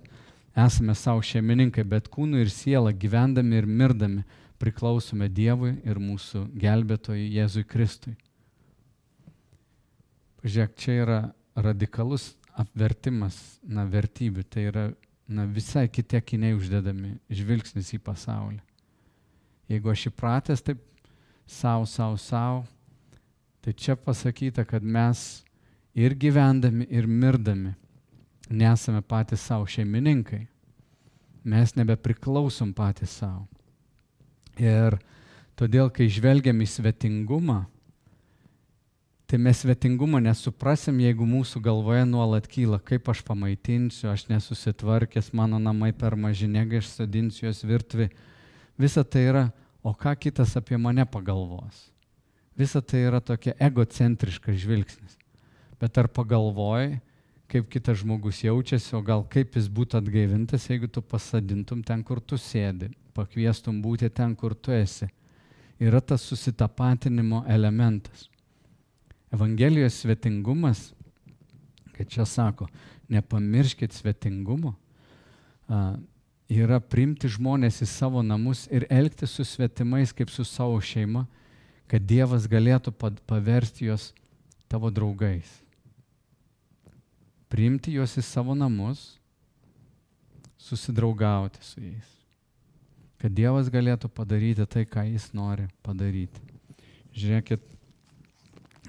esame 0.55 0.95
savo 0.95 1.23
šeimininkai, 1.25 1.83
bet 1.83 2.07
kūnų 2.11 2.45
ir 2.45 2.51
siela 2.51 2.93
gyvendami 2.95 3.59
ir 3.59 3.67
mirdami 3.67 4.23
priklausome 4.61 5.27
Dievui 5.27 5.73
ir 5.83 5.99
mūsų 5.99 6.45
gelbėtojui 6.61 7.31
Jėzui 7.35 7.65
Kristui. 7.67 8.15
Pažiūrėk, 10.41 10.77
čia 10.79 10.97
yra 11.03 11.19
radikalus 11.55 12.31
apvertimas, 12.57 13.37
na, 13.63 13.85
vertybių, 13.89 14.45
tai 14.47 14.65
yra, 14.69 14.85
na, 15.27 15.45
visai 15.45 15.87
kitie 15.91 16.21
kiniai 16.23 16.55
uždedami, 16.57 17.17
žvilgsnis 17.29 17.91
į 17.97 18.01
pasaulį. 18.05 18.61
Jeigu 19.71 19.91
aš 19.91 20.07
įpratęs 20.09 20.63
taip 20.65 20.81
savo, 21.47 21.85
savo, 21.87 22.17
savo, 22.19 22.63
tai 23.61 23.75
čia 23.77 23.95
pasakyta, 23.99 24.65
kad 24.67 24.83
mes 24.83 25.43
ir 25.95 26.15
gyvendami, 26.15 26.87
ir 26.89 27.05
mirdami 27.05 27.75
nesame 28.51 29.01
patys 29.01 29.41
savo 29.41 29.65
šeimininkai. 29.65 30.45
Mes 31.43 31.73
nebepriklausom 31.75 32.73
patys 32.75 33.15
savo. 33.21 33.47
Ir 34.59 34.97
todėl, 35.57 35.89
kai 35.89 36.09
žvelgiam 36.11 36.59
į 36.61 36.67
svetingumą, 36.69 37.63
tai 39.31 39.39
mes 39.39 39.61
svetingumo 39.63 40.19
nesuprasim, 40.21 40.99
jeigu 41.01 41.25
mūsų 41.25 41.61
galvoje 41.63 42.03
nuolat 42.05 42.49
kyla, 42.51 42.81
kaip 42.83 43.07
aš 43.09 43.23
pamaitinsiu, 43.25 44.09
aš 44.11 44.27
nesusitvarkęs, 44.29 45.31
mano 45.33 45.57
namai 45.57 45.93
per 45.95 46.17
maži, 46.19 46.51
negi 46.51 46.81
aš 46.81 46.91
sadinsiu 46.97 47.47
juos 47.47 47.63
virtvi. 47.63 48.09
Visa 48.77 49.05
tai 49.07 49.23
yra, 49.29 49.45
o 49.81 49.95
ką 49.95 50.13
kitas 50.19 50.57
apie 50.59 50.77
mane 50.77 51.07
pagalvos. 51.09 51.87
Visa 52.59 52.83
tai 52.83 53.05
yra 53.07 53.23
tokia 53.23 53.55
egocentriškas 53.57 54.59
žvilgsnis 54.61 55.20
bet 55.81 55.97
ar 55.97 56.07
pagalvoji, 56.13 56.99
kaip 57.51 57.69
kitas 57.73 57.99
žmogus 58.03 58.43
jaučiasi, 58.45 58.93
o 58.95 59.01
gal 59.03 59.25
kaip 59.27 59.57
jis 59.57 59.67
būtų 59.71 59.97
atgaivintas, 59.99 60.69
jeigu 60.69 60.87
tu 60.87 61.01
pasadintum 61.01 61.81
ten, 61.83 62.03
kur 62.05 62.21
tu 62.21 62.37
sėdi, 62.39 62.91
pakviestum 63.17 63.81
būti 63.83 64.11
ten, 64.13 64.35
kur 64.37 64.53
tu 64.55 64.71
esi. 64.75 65.09
Yra 65.81 65.99
tas 65.99 66.23
susitapatinimo 66.29 67.41
elementas. 67.49 68.27
Evangelijos 69.33 69.97
svetingumas, 70.03 70.91
kad 71.95 72.07
čia 72.11 72.27
sako, 72.29 72.67
nepamirškit 73.11 73.95
svetingumo, 73.95 74.75
yra 76.51 76.77
priimti 76.83 77.31
žmonės 77.31 77.81
į 77.81 77.89
savo 77.89 78.21
namus 78.23 78.67
ir 78.71 78.85
elgtis 78.91 79.33
su 79.33 79.47
svetimais 79.47 80.13
kaip 80.13 80.29
su 80.29 80.45
savo 80.47 80.77
šeima, 80.83 81.25
kad 81.91 82.05
Dievas 82.07 82.45
galėtų 82.47 82.93
paversti 83.27 83.89
juos 83.89 84.11
tavo 84.71 84.91
draugais 84.93 85.49
priimti 87.51 87.91
juos 87.97 88.15
į 88.17 88.23
savo 88.23 88.55
namus, 88.55 89.17
susidraugauti 90.61 91.63
su 91.65 91.81
jais. 91.83 92.09
Kad 93.21 93.33
Dievas 93.37 93.69
galėtų 93.69 94.09
padaryti 94.09 94.65
tai, 94.65 94.85
ką 94.89 95.03
Jis 95.09 95.29
nori 95.37 95.67
padaryti. 95.85 96.41
Žiūrėkit, 97.17 97.65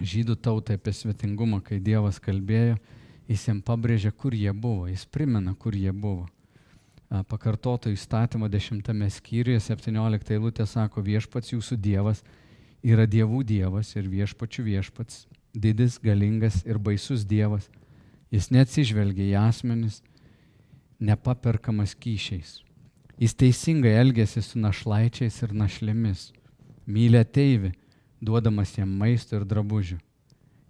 žydų 0.00 0.36
tautai 0.40 0.78
apie 0.78 0.94
svetingumą, 0.96 1.60
kai 1.64 1.80
Dievas 1.82 2.20
kalbėjo, 2.22 2.78
Jis 3.28 3.48
jam 3.48 3.60
pabrėžė, 3.64 4.12
kur 4.12 4.34
jie 4.36 4.52
buvo, 4.52 4.86
Jis 4.90 5.04
primena, 5.06 5.54
kur 5.54 5.76
jie 5.76 5.92
buvo. 5.92 6.28
Pakartoto 7.28 7.90
įstatymo 7.92 8.48
10 8.48 8.88
skyriuje 9.12 9.60
17 9.60 10.32
eilutė 10.32 10.64
sako, 10.66 11.02
viešpats 11.04 11.52
jūsų 11.52 11.76
Dievas 11.76 12.22
yra 12.82 13.04
dievų 13.06 13.42
Dievas 13.44 13.92
ir 13.96 14.08
viešpačių 14.08 14.64
viešpats, 14.70 15.26
didis, 15.52 15.98
galingas 16.00 16.62
ir 16.64 16.80
baisus 16.80 17.26
Dievas 17.28 17.68
Jis 18.32 18.48
neatsižvelgia 18.54 19.28
į 19.28 19.38
asmenis, 19.42 20.00
nepaperkamas 21.02 21.92
kyšiais. 21.98 22.62
Jis 23.20 23.34
teisingai 23.38 23.92
elgesi 24.00 24.40
su 24.42 24.58
našlaičiais 24.58 25.36
ir 25.44 25.52
našlėmis. 25.54 26.30
Mylė 26.88 27.22
teivi, 27.28 27.74
duodamas 28.22 28.72
jam 28.78 28.90
maisto 28.98 29.36
ir 29.36 29.44
drabužių. 29.46 29.98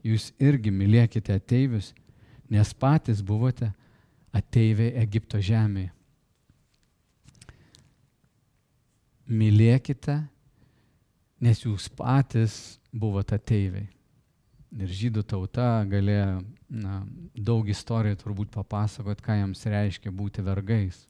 jūs 0.03 0.33
irgi 0.43 0.71
mylėkite 0.75 1.35
ateivius, 1.39 1.93
nes 2.51 2.75
patys 2.75 3.23
buvote 3.23 3.71
ateiviai 4.35 4.97
Egipto 4.99 5.39
žemėje. 5.39 5.93
Mylėkite, 9.33 10.19
nes 11.41 11.63
jūs 11.63 11.87
patys 11.97 12.79
buvote 12.93 13.39
ateiviai. 13.39 13.87
Ir 14.73 14.89
žydų 14.89 15.23
tauta 15.29 15.83
galėjo 15.85 16.41
na, 16.73 17.03
daug 17.37 17.69
istorijų 17.69 18.17
turbūt 18.23 18.53
papasakot, 18.55 19.21
ką 19.21 19.37
jiems 19.37 19.67
reiškia 19.69 20.13
būti 20.17 20.45
vergais. 20.45 21.03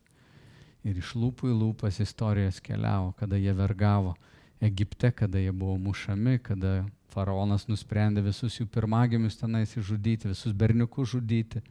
Ir 0.82 0.98
iš 0.98 1.12
lūpų 1.14 1.52
į 1.52 1.58
lūpas 1.60 2.00
istorijas 2.02 2.58
keliavo, 2.62 3.12
kada 3.18 3.38
jie 3.38 3.54
vergavo 3.54 4.16
Egipte, 4.62 5.12
kada 5.14 5.38
jie 5.38 5.52
buvo 5.54 5.76
mušami, 5.78 6.40
kada 6.42 6.82
faraonas 7.14 7.68
nusprendė 7.70 8.24
visus 8.24 8.58
jų 8.58 8.66
pirmagimius 8.70 9.38
tenais 9.38 9.74
žudyti, 9.74 10.30
visus 10.32 10.54
berniukus 10.54 11.14
žudyti. 11.14 11.62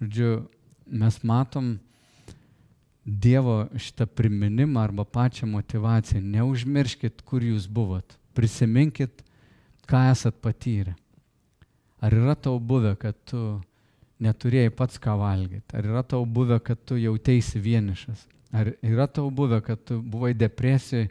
Žodžiu, 0.00 0.30
mes 0.88 1.20
matom 1.24 1.76
Dievo 3.04 3.66
šitą 3.76 4.06
priminimą 4.08 4.80
arba 4.80 5.04
pačią 5.04 5.44
motivaciją. 5.52 6.22
Neužmirškit, 6.24 7.20
kur 7.28 7.44
jūs 7.44 7.66
buvot. 7.68 8.16
Prisiminkit, 8.32 9.20
ką 9.84 10.06
esat 10.08 10.40
patyrę. 10.40 10.94
Ar 12.04 12.12
yra 12.12 12.34
tau 12.36 12.58
buvę, 12.60 12.92
kad 13.00 13.16
tu 13.24 13.40
neturėjai 14.20 14.72
pats 14.76 15.00
ką 15.00 15.14
valgyti? 15.16 15.72
Ar 15.72 15.86
yra 15.88 16.02
tau 16.04 16.26
buvę, 16.28 16.58
kad 16.60 16.80
tu 16.84 16.98
jautėsi 17.00 17.62
vienišas? 17.64 18.26
Ar 18.54 18.74
yra 18.84 19.06
tau 19.08 19.30
buvę, 19.32 19.62
kad 19.64 19.80
tu 19.88 20.02
buvai 20.02 20.34
depresijoje 20.36 21.08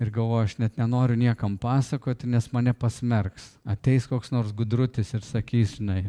ir 0.00 0.10
galvoju, 0.10 0.48
aš 0.48 0.56
net 0.58 0.78
nenoriu 0.80 1.16
niekam 1.20 1.58
pasakoti, 1.60 2.26
nes 2.30 2.48
mane 2.52 2.72
pasmerks. 2.74 3.52
Ateis 3.68 4.08
koks 4.10 4.32
nors 4.34 4.52
gudrutis 4.56 5.12
ir 5.14 5.22
sakys, 5.26 5.76
žinai, 5.78 6.08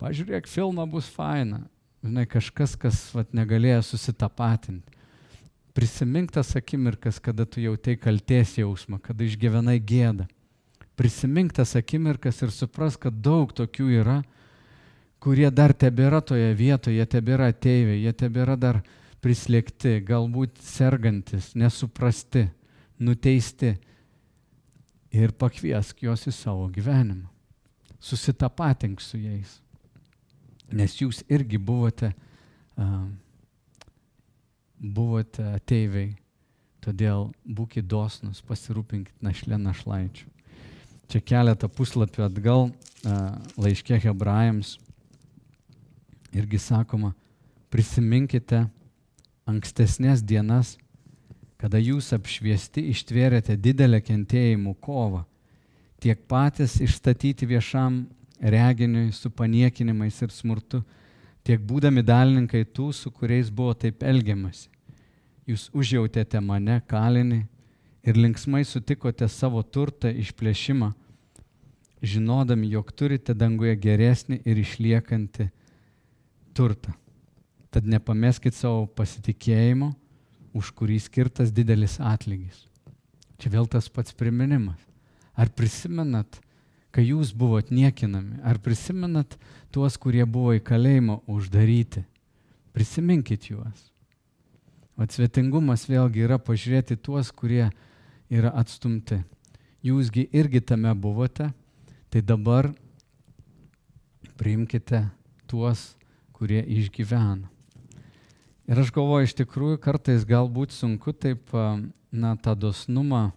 pažiūrėk, 0.00 0.48
filmą 0.48 0.86
bus 0.90 1.08
faina. 1.10 1.64
Žinai, 2.04 2.26
kažkas, 2.30 2.76
kas 2.80 3.00
vat, 3.12 3.32
negalėjo 3.36 3.82
susitapatinti. 3.90 4.98
Prisimink 5.76 6.32
tas 6.34 6.54
akimirkas, 6.56 7.18
kada 7.22 7.44
tu 7.46 7.60
jautei 7.62 7.96
kalties 8.00 8.56
jausmą, 8.60 9.00
kada 9.02 9.26
išgyvenai 9.26 9.78
gėdą. 9.80 10.28
Prisimink 11.00 11.54
tas 11.56 11.72
akimirkas 11.78 12.42
ir 12.44 12.52
supras, 12.52 12.98
kad 13.00 13.22
daug 13.24 13.54
tokių 13.56 13.86
yra, 14.02 14.18
kurie 15.16 15.48
dar 15.48 15.72
tebėra 15.72 16.20
toje 16.20 16.50
vietoje, 16.56 17.04
tebėra 17.08 17.46
ateiviai, 17.54 18.02
jie 18.02 18.12
tebėra 18.12 18.56
dar 18.60 18.82
prislėgti, 19.24 19.98
galbūt 20.04 20.60
sergantis, 20.64 21.54
nesuprasti 21.56 22.50
nuteisti 23.00 23.74
ir 25.16 25.32
pakviesk 25.40 26.04
juos 26.04 26.26
į 26.28 26.34
savo 26.36 26.68
gyvenimą. 26.72 27.28
Susitapatink 28.00 29.00
su 29.00 29.20
jais. 29.20 29.58
Nes 30.72 30.94
jūs 31.00 31.22
irgi 31.32 31.58
buvote, 31.58 32.12
uh, 32.76 33.08
buvote 34.80 35.48
ateiviai, 35.56 36.12
todėl 36.84 37.30
būkite 37.44 37.88
dosnus, 37.88 38.40
pasirūpinkit 38.44 39.16
našlė 39.24 39.58
našlaičių. 39.60 40.28
Čia 41.10 41.18
keletą 41.26 41.66
puslapių 41.74 42.22
atgal 42.28 42.68
uh, 42.68 43.34
laiškė 43.58 43.98
hebrajams 44.04 44.76
irgi 46.30 46.60
sakoma, 46.62 47.12
prisiminkite 47.70 48.64
ankstesnės 49.50 50.22
dienas, 50.22 50.76
kada 51.60 51.80
jūs 51.82 52.12
apšviesti 52.16 52.86
ištvėrėte 52.92 53.56
didelę 53.58 54.00
kentėjimų 54.04 54.76
kovą, 54.80 55.24
tiek 56.00 56.22
patys 56.30 56.78
išstatyti 56.80 57.48
viešam 57.50 58.04
reginiui 58.40 59.10
su 59.12 59.30
paniekinimais 59.30 60.22
ir 60.24 60.32
smurtu, 60.32 60.82
tiek 61.44 61.60
būdami 61.60 62.04
dalininkai 62.06 62.64
tų, 62.64 62.92
su 62.96 63.10
kuriais 63.12 63.50
buvo 63.50 63.74
taip 63.74 64.02
elgiamasi. 64.02 64.68
Jūs 65.50 65.68
užjautėte 65.74 66.40
mane 66.40 66.78
kalinį 66.88 67.42
ir 68.02 68.16
linksmai 68.16 68.64
sutikote 68.64 69.28
savo 69.28 69.62
turtą 69.62 70.10
išplėšimą, 70.22 70.92
žinodami, 72.02 72.70
jog 72.72 72.92
turite 72.96 73.34
danguje 73.36 73.76
geresnį 73.76 74.40
ir 74.44 74.60
išliekantį 74.60 75.50
turtą. 76.56 76.94
Tad 77.70 77.86
nepameskite 77.86 78.56
savo 78.56 78.86
pasitikėjimo 78.98 79.92
už 80.56 80.72
kurį 80.74 80.98
skirtas 80.98 81.52
didelis 81.54 82.00
atlygis. 82.02 82.64
Čia 83.38 83.52
vėl 83.52 83.68
tas 83.70 83.88
pats 83.88 84.16
priminimas. 84.16 84.80
Ar 85.38 85.48
prisimenat, 85.54 86.40
kai 86.90 87.06
jūs 87.06 87.30
buvot 87.32 87.70
niekinami? 87.70 88.40
Ar 88.42 88.58
prisimenat 88.58 89.36
tuos, 89.72 89.96
kurie 89.96 90.26
buvo 90.26 90.56
į 90.58 90.64
kalėjimą 90.66 91.20
uždaryti? 91.30 92.02
Prisiminkit 92.74 93.48
juos. 93.52 93.86
O 95.00 95.06
svetingumas 95.08 95.86
vėlgi 95.88 96.26
yra 96.26 96.36
pažiūrėti 96.36 96.98
tuos, 97.00 97.30
kurie 97.32 97.70
yra 98.30 98.52
atstumti. 98.54 99.20
Jūsgi 99.82 100.28
irgi 100.36 100.60
tame 100.62 100.92
buvote, 100.94 101.50
tai 102.12 102.22
dabar 102.22 102.70
priimkite 104.40 105.06
tuos, 105.50 105.94
kurie 106.36 106.62
išgyvena. 106.64 107.48
Ir 108.70 108.78
aš 108.78 108.92
galvoju, 108.94 109.26
iš 109.26 109.34
tikrųjų 109.40 109.80
kartais 109.82 110.24
galbūt 110.28 110.72
sunku 110.72 111.12
taip, 111.12 111.50
na, 112.12 112.36
tą 112.38 112.54
dosnumą 112.54 113.30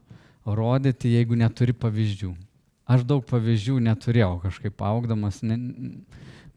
rodyti, 0.46 1.14
jeigu 1.16 1.38
neturi 1.40 1.74
pavyzdžių. 1.74 2.34
Aš 2.86 3.06
daug 3.08 3.24
pavyzdžių 3.26 3.80
neturėjau 3.82 4.36
kažkaip 4.44 4.84
augdamas, 4.86 5.40
ne, 5.42 5.58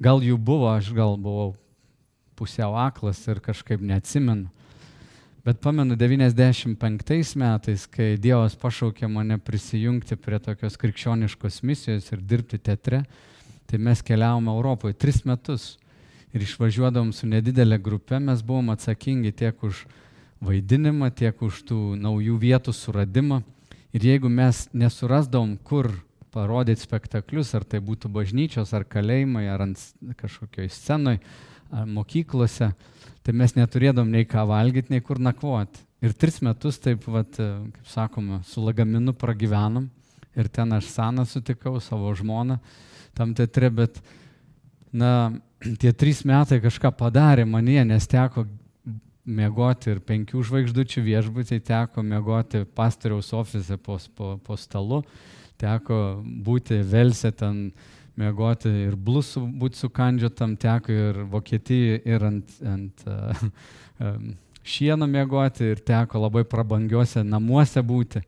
gal 0.03 0.21
jų 0.21 0.37
buvo, 0.37 0.69
aš 0.75 0.91
gal 0.93 1.17
buvau 1.17 1.55
pusiau 2.37 2.75
aklas 2.77 3.23
ir 3.31 3.41
kažkaip 3.41 3.81
neatsimenu. 3.81 4.51
Bet 5.47 5.61
pamenu 5.61 5.95
95 5.95 7.37
metais, 7.39 7.85
kai 7.87 8.17
Dievas 8.19 8.57
pašaukė 8.59 9.07
mane 9.07 9.37
prisijungti 9.39 10.17
prie 10.19 10.41
tokios 10.43 10.75
krikščioniškos 10.83 11.61
misijos 11.63 12.09
ir 12.11 12.25
dirbti 12.33 12.59
teatre, 12.59 13.05
tai 13.71 13.79
mes 13.79 14.03
keliavome 14.03 14.51
Europoje 14.51 14.97
tris 14.99 15.21
metus 15.23 15.69
ir 16.35 16.43
išvažiuodavom 16.43 17.13
su 17.15 17.31
nedidelė 17.31 17.79
grupė, 17.79 18.19
mes 18.19 18.43
buvom 18.43 18.75
atsakingi 18.75 19.31
tiek 19.39 19.63
už 19.63 19.85
vaidinimą, 20.43 21.13
tiek 21.15 21.39
už 21.39 21.63
tų 21.71 21.79
naujų 21.95 22.41
vietų 22.43 22.75
suradimą. 22.75 23.45
Ir 23.95 24.11
jeigu 24.11 24.27
mes 24.27 24.67
nesurasdavom, 24.75 25.61
kur 25.63 25.93
parodyti 26.35 26.83
spektaklius, 26.83 27.55
ar 27.55 27.63
tai 27.63 27.79
būtų 27.79 28.11
bažnyčios, 28.19 28.75
ar 28.75 28.83
kalėjimai, 28.83 29.47
ar 29.55 29.69
ant 29.71 29.87
kažkokioj 30.19 30.75
scenoj, 30.75 31.21
ar 31.71 31.87
mokyklose, 31.87 32.73
tai 33.27 33.35
mes 33.35 33.57
neturėdom 33.59 34.11
nei 34.13 34.27
ką 34.29 34.45
valgyti, 34.47 34.95
nei 34.95 35.03
kur 35.03 35.19
nakvoti. 35.19 35.83
Ir 36.05 36.13
tris 36.15 36.39
metus 36.45 36.79
taip, 36.79 37.07
vat, 37.11 37.35
kaip 37.35 37.89
sakoma, 37.91 38.43
su 38.47 38.63
lagaminu 38.63 39.17
pragyvenom. 39.17 39.89
Ir 40.37 40.51
ten 40.53 40.77
aš 40.77 40.93
seną 40.93 41.25
sutikau, 41.27 41.81
savo 41.81 42.13
žmoną 42.15 42.61
tam 43.17 43.33
teatre, 43.35 43.71
bet, 43.73 43.99
na, 44.93 45.33
tie 45.81 45.93
trys 45.97 46.23
metai 46.29 46.61
kažką 46.63 46.93
padarė 46.95 47.47
manie, 47.49 47.81
nes 47.89 48.07
teko 48.07 48.47
mėgoti 49.27 49.91
ir 49.91 50.03
penkių 50.07 50.45
žvaigždučių 50.47 51.03
viešbutį, 51.03 51.59
teko 51.67 52.05
mėgoti 52.07 52.63
pastoriaus 52.77 53.33
ofise 53.35 53.79
po, 53.83 53.99
po, 54.15 54.37
po 54.45 54.59
stalu, 54.61 55.01
teko 55.59 56.21
būti 56.23 56.79
Velsė 56.87 57.33
ten 57.35 57.71
mėgoti 58.21 58.71
ir 58.87 58.97
blusų 58.97 59.45
būti 59.61 59.81
sukandžiotam, 59.81 60.57
teko 60.61 60.93
ir 60.93 61.23
Vokietijoje 61.33 62.01
ir 62.05 62.27
ant, 62.31 62.55
ant 62.65 63.05
uh, 63.11 63.43
um, 64.01 64.31
šieno 64.67 65.09
mėgoti 65.11 65.73
ir 65.75 65.83
teko 65.85 66.27
labai 66.27 66.45
prabangiuose 66.49 67.25
namuose 67.25 67.83
būti. 67.85 68.23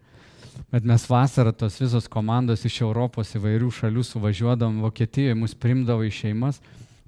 Bet 0.72 0.85
mes 0.85 1.05
vasarą 1.09 1.53
tos 1.55 1.79
visos 1.81 2.09
komandos 2.11 2.64
iš 2.66 2.81
Europos 2.83 3.31
įvairių 3.38 3.70
šalių 3.72 4.03
suvažiuodom 4.05 4.83
Vokietijoje, 4.83 5.38
mus 5.38 5.55
primdavo 5.55 6.05
į 6.05 6.12
šeimas 6.12 6.61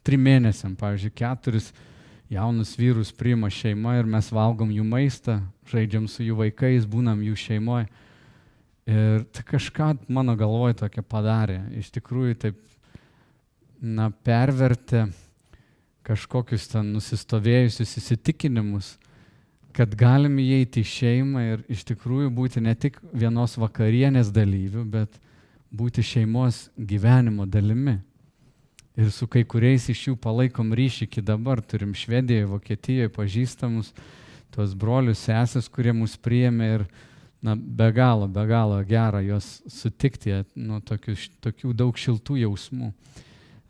trim 0.06 0.22
mėnesiam, 0.24 0.74
pavyzdžiui, 0.78 1.12
keturis 1.16 1.70
jaunus 2.30 2.76
vyrus 2.78 3.12
priima 3.12 3.50
šeima 3.52 3.98
ir 3.98 4.08
mes 4.08 4.30
valgom 4.32 4.70
jų 4.72 4.84
maistą, 4.86 5.40
žaidžiam 5.70 6.06
su 6.08 6.24
jų 6.24 6.38
vaikais, 6.44 6.86
būnam 6.88 7.22
jų 7.26 7.36
šeimoje. 7.38 7.88
Ir 8.90 9.24
tai 9.31 9.44
kažką 9.46 9.92
mano 10.11 10.35
galvoje 10.38 10.81
tokia 10.81 11.03
padarė. 11.07 11.61
Iš 11.79 11.92
tikrųjų 11.94 12.37
taip, 12.42 12.61
na, 13.79 14.09
pervertė 14.11 15.07
kažkokius 16.07 16.66
ten 16.72 16.90
nusistovėjusius 16.96 17.92
įsitikinimus, 18.00 18.94
kad 19.76 19.92
galim 19.94 20.40
įeiti 20.42 20.83
į 20.83 20.90
šeimą 20.90 21.42
ir 21.53 21.61
iš 21.70 21.85
tikrųjų 21.92 22.33
būti 22.35 22.62
ne 22.64 22.74
tik 22.74 22.98
vienos 23.12 23.55
vakarienės 23.61 24.33
dalyvių, 24.35 24.83
bet 24.90 25.20
būti 25.70 26.03
šeimos 26.03 26.64
gyvenimo 26.74 27.46
dalimi. 27.46 28.00
Ir 28.98 29.12
su 29.14 29.29
kai 29.31 29.44
kuriais 29.46 29.87
iš 29.92 30.09
jų 30.09 30.16
palaikom 30.18 30.74
ryšį 30.74 31.07
iki 31.07 31.22
dabar. 31.22 31.62
Turim 31.62 31.94
Švedijoje, 31.94 32.48
Vokietijoje 32.50 33.12
pažįstamus, 33.14 33.92
tuos 34.50 34.74
brolius 34.74 35.22
sesės, 35.29 35.70
kurie 35.70 35.94
mus 35.94 36.18
priėmė 36.18 36.72
ir 36.74 36.85
na, 36.88 37.10
be 37.42 37.92
galo, 37.92 38.29
be 38.29 38.44
galo 38.46 38.83
gera 38.85 39.22
juos 39.24 39.61
sutikti, 39.68 40.42
nu, 40.61 40.81
tokių, 40.85 41.16
tokių 41.40 41.72
daug 41.76 41.96
šiltų 41.96 42.37
jausmų 42.42 42.92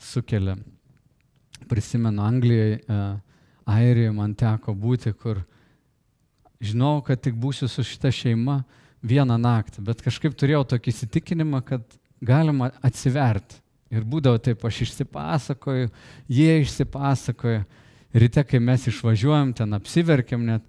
sukelia. 0.00 0.56
Prisimenu 1.70 2.24
Anglijoje, 2.24 2.80
Airijoje 3.70 4.12
man 4.16 4.34
teko 4.34 4.74
būti, 4.74 5.12
kur 5.14 5.44
žinau, 6.60 6.98
kad 7.06 7.20
tik 7.22 7.36
būsiu 7.38 7.68
su 7.70 7.84
šita 7.86 8.10
šeima 8.10 8.62
vieną 9.06 9.36
naktį, 9.40 9.84
bet 9.86 10.02
kažkaip 10.02 10.34
turėjau 10.36 10.64
tokį 10.74 10.92
įsitikinimą, 10.92 11.62
kad 11.64 11.84
galima 12.20 12.72
atsiverti. 12.84 13.60
Ir 13.90 14.04
būdavo 14.06 14.38
taip, 14.38 14.62
aš 14.62 14.84
išsipasakoju, 14.84 15.88
jie 16.30 16.60
išsipasakoja. 16.62 17.64
Ryte, 18.10 18.42
kai 18.46 18.58
mes 18.62 18.84
išvažiuojam, 18.90 19.50
ten 19.54 19.74
apsiverkiam 19.74 20.44
net, 20.46 20.62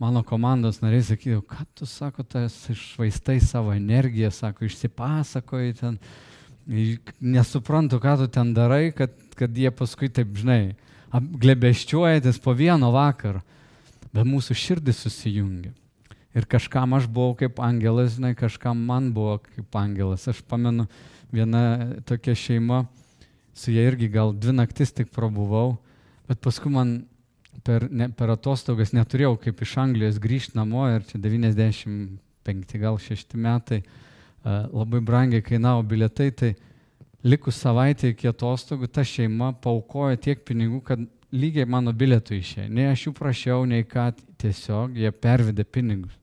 mano 0.00 0.22
komandos 0.24 0.80
nariai 0.80 1.04
sakydavo, 1.04 1.42
kad 1.44 1.68
tu, 1.76 1.86
sako, 1.86 2.24
tas 2.24 2.54
išvaistai 2.72 3.40
savo 3.44 3.74
energiją, 3.76 4.30
sako, 4.32 4.64
išsipasakoji 4.64 5.76
ten, 5.80 5.98
nesuprantu, 7.20 8.00
ką 8.00 8.16
tu 8.22 8.28
ten 8.32 8.54
darai, 8.56 8.94
kad, 8.96 9.12
kad 9.36 9.56
jie 9.56 9.72
paskui 9.74 10.08
taip, 10.08 10.32
žinai, 10.40 10.72
glebeščiuojantis 11.12 12.40
po 12.40 12.54
vieno 12.56 12.92
vakaro, 12.94 13.42
bet 14.14 14.24
mūsų 14.24 14.56
širdis 14.56 15.02
susijungia. 15.04 15.74
Ir 16.30 16.46
kažkam 16.46 16.94
aš 16.94 17.08
buvau 17.10 17.34
kaip 17.36 17.58
angelas, 17.60 18.14
žinai, 18.16 18.36
kažkam 18.38 18.78
man 18.86 19.10
buvo 19.12 19.40
kaip 19.42 19.76
angelas. 19.76 20.28
Aš 20.30 20.44
pamenu, 20.46 20.86
viena 21.34 21.90
tokia 22.06 22.36
šeima, 22.38 22.84
su 23.52 23.74
jie 23.74 23.82
irgi 23.88 24.08
gal 24.08 24.32
dvi 24.32 24.54
naktis 24.54 24.94
tik 24.94 25.10
prabuvau, 25.12 25.74
bet 26.30 26.38
paskui 26.40 26.70
man 26.72 27.00
per, 27.66 27.88
ne, 27.90 28.08
per 28.14 28.32
atostogas 28.34 28.94
neturėjau 28.96 29.36
kaip 29.44 29.62
iš 29.64 29.76
Anglijos 29.82 30.20
grįžti 30.22 30.58
namo 30.58 30.86
ir 30.90 31.04
čia 31.08 31.20
95 31.20 32.80
gal 32.80 32.98
6 32.98 33.36
metai 33.36 33.82
labai 34.44 35.00
brangiai 35.04 35.42
kainavo 35.44 35.82
bilietai, 35.84 36.30
tai 36.32 36.54
likus 37.22 37.60
savaitę 37.60 38.14
iki 38.14 38.30
atostogų 38.30 38.88
ta 38.88 39.04
šeima 39.04 39.52
paukojo 39.60 40.16
tiek 40.16 40.44
pinigų, 40.48 40.80
kad 40.84 41.02
lygiai 41.30 41.68
mano 41.68 41.92
bilietų 41.92 42.38
išėjo. 42.38 42.70
Nei 42.72 42.88
aš 42.90 43.06
jų 43.06 43.12
prašiau, 43.18 43.66
nei 43.68 43.84
ką, 43.84 44.10
tiesiog 44.40 44.96
jie 44.98 45.12
pervedė 45.12 45.64
pinigus. 45.64 46.16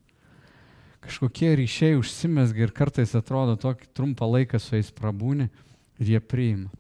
Kažkokie 1.06 1.54
ryšiai 1.56 1.96
užsimesgi 2.00 2.66
ir 2.66 2.74
kartais 2.76 3.13
atrodo 3.16 3.56
tokį 3.62 3.94
trumpą 3.96 4.28
laiką 4.28 4.60
su 4.60 4.76
jais 4.76 4.90
prabūni 4.92 5.48
ir 6.02 6.16
jie 6.18 6.20
priima. 6.20 6.72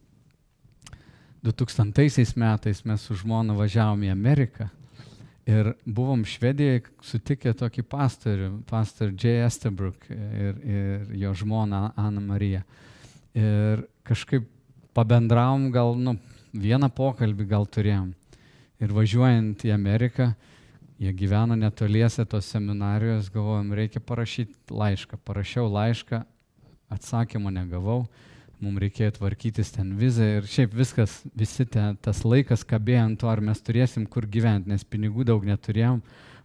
2000 1.47 2.35
metais 2.35 2.83
mes 2.85 3.03
su 3.07 3.15
žmona 3.15 3.55
važiavom 3.55 4.03
į 4.03 4.11
Ameriką 4.11 4.67
ir 5.47 5.71
buvom 5.85 6.25
Švedijoje 6.27 6.83
sutikę 7.07 7.53
tokį 7.55 7.83
pastorių, 7.87 8.49
pastor 8.67 9.13
J. 9.15 9.45
Estabrook 9.45 10.09
ir, 10.11 10.59
ir 10.59 11.13
jo 11.21 11.31
žmona 11.39 11.93
Ana 11.95 12.23
Marija. 12.23 12.65
Ir 13.37 13.85
kažkaip 14.07 14.49
pabendravom, 14.97 15.69
gal 15.71 15.95
nu, 15.95 16.17
vieną 16.51 16.89
pokalbį 16.91 17.47
gal 17.47 17.67
turėjom. 17.69 18.11
Ir 18.83 18.93
važiuojant 18.93 19.63
į 19.63 19.71
Ameriką, 19.73 20.31
jie 20.99 21.13
gyveno 21.15 21.55
netoliese 21.55 22.25
tos 22.29 22.49
seminarijos, 22.51 23.31
galvojom, 23.31 23.71
reikia 23.77 24.03
parašyti 24.03 24.73
laišką. 24.73 25.21
Parašiau 25.23 25.69
laišką, 25.71 26.25
atsakymą 26.91 27.53
negavau 27.55 28.03
mums 28.63 28.81
reikėjo 28.81 29.13
tvarkytis 29.17 29.71
ten 29.75 29.93
vizą 29.99 30.25
ir 30.37 30.47
šiaip 30.49 30.73
viskas, 30.77 31.19
visi 31.37 31.65
ten, 31.69 31.97
tas 32.01 32.23
laikas 32.25 32.65
kabėjo 32.67 33.03
ant 33.05 33.19
to, 33.21 33.29
ar 33.29 33.41
mes 33.43 33.61
turėsim 33.61 34.07
kur 34.09 34.25
gyventi, 34.25 34.71
nes 34.71 34.85
pinigų 34.87 35.27
daug 35.27 35.45
neturėjom, 35.45 36.01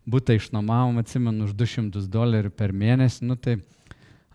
būtą 0.09 0.37
išnuomavom, 0.37 1.01
atsimenu, 1.01 1.47
už 1.49 1.55
200 1.57 2.05
dolerių 2.13 2.53
per 2.57 2.75
mėnesį, 2.77 3.29
nu 3.31 3.39
tai 3.41 3.59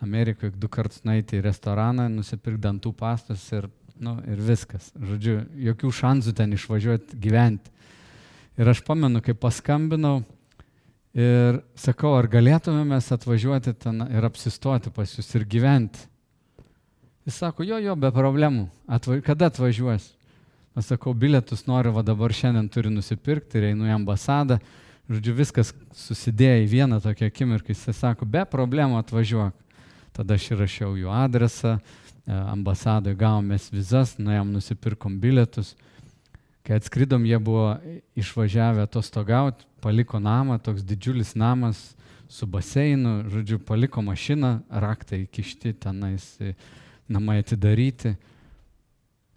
Amerikoje 0.02 0.54
du 0.58 0.70
kartus 0.70 1.04
nueiti 1.08 1.40
į 1.40 1.46
restoraną, 1.48 2.08
nusipirkti 2.14 2.62
dantų 2.68 2.94
pastus 2.98 3.46
ir, 3.56 3.70
nu, 4.02 4.18
ir 4.30 4.42
viskas. 4.46 4.92
Žodžiu, 4.94 5.40
jokių 5.70 5.94
šansų 6.02 6.34
ten 6.38 6.54
išvažiuoti 6.54 7.18
gyventi. 7.22 7.74
Ir 8.58 8.70
aš 8.70 8.84
pamenu, 8.86 9.22
kai 9.26 9.34
paskambinau 9.38 10.20
ir 11.18 11.62
sakau, 11.78 12.16
ar 12.18 12.30
galėtume 12.30 12.84
mes 12.90 13.10
atvažiuoti 13.14 13.74
ten 13.82 14.06
ir 14.10 14.26
apsistoti 14.26 14.94
pas 14.94 15.18
jūs 15.18 15.34
ir 15.38 15.46
gyventi. 15.50 16.06
Jis 17.28 17.36
sako, 17.36 17.66
jo, 17.68 17.76
jo, 17.84 17.92
be 18.00 18.08
problemų. 18.16 18.70
Atva 18.88 19.18
kada 19.20 19.50
atvažiuos? 19.52 20.06
Aš 20.80 20.94
sakau, 20.94 21.12
bilietus 21.12 21.66
noriu, 21.68 21.92
va 21.92 22.00
dabar 22.06 22.32
šiandien 22.32 22.70
turiu 22.72 22.88
nusipirkti 22.94 23.60
ir 23.60 23.66
einu 23.74 23.90
į 23.90 23.92
ambasadą. 23.98 24.62
Žodžiu, 25.12 25.34
viskas 25.36 25.74
susidėjo 25.92 26.62
į 26.62 26.70
vieną 26.72 27.02
tokią 27.04 27.28
akimirką. 27.28 27.76
Jis 27.76 28.00
sako, 28.00 28.24
be 28.24 28.46
problemų 28.48 28.96
atvažiuok. 29.02 29.60
Tada 30.16 30.40
aš 30.40 30.48
įrašiau 30.56 30.94
jų 31.02 31.12
adresą, 31.12 31.74
e, 31.76 32.40
ambasadoje 32.54 33.20
gavomės 33.20 33.68
vizas, 33.76 34.16
nuėjom 34.16 34.56
nusipirkom 34.56 35.20
bilietus. 35.20 35.76
Kai 36.64 36.80
atskridom, 36.80 37.28
jie 37.28 37.44
buvo 37.44 37.76
išvažiavę 38.16 38.88
atostogauti, 38.88 39.68
paliko 39.84 40.24
namą, 40.24 40.62
toks 40.64 40.88
didžiulis 40.88 41.36
namas 41.36 41.90
su 42.32 42.48
baseinu, 42.48 43.26
žodžiu, 43.28 43.60
paliko 43.60 44.00
mašiną, 44.00 44.62
raktai 44.72 45.26
kišti 45.28 45.76
tenais 45.76 46.38
namai 47.12 47.40
atidaryti. 47.42 48.16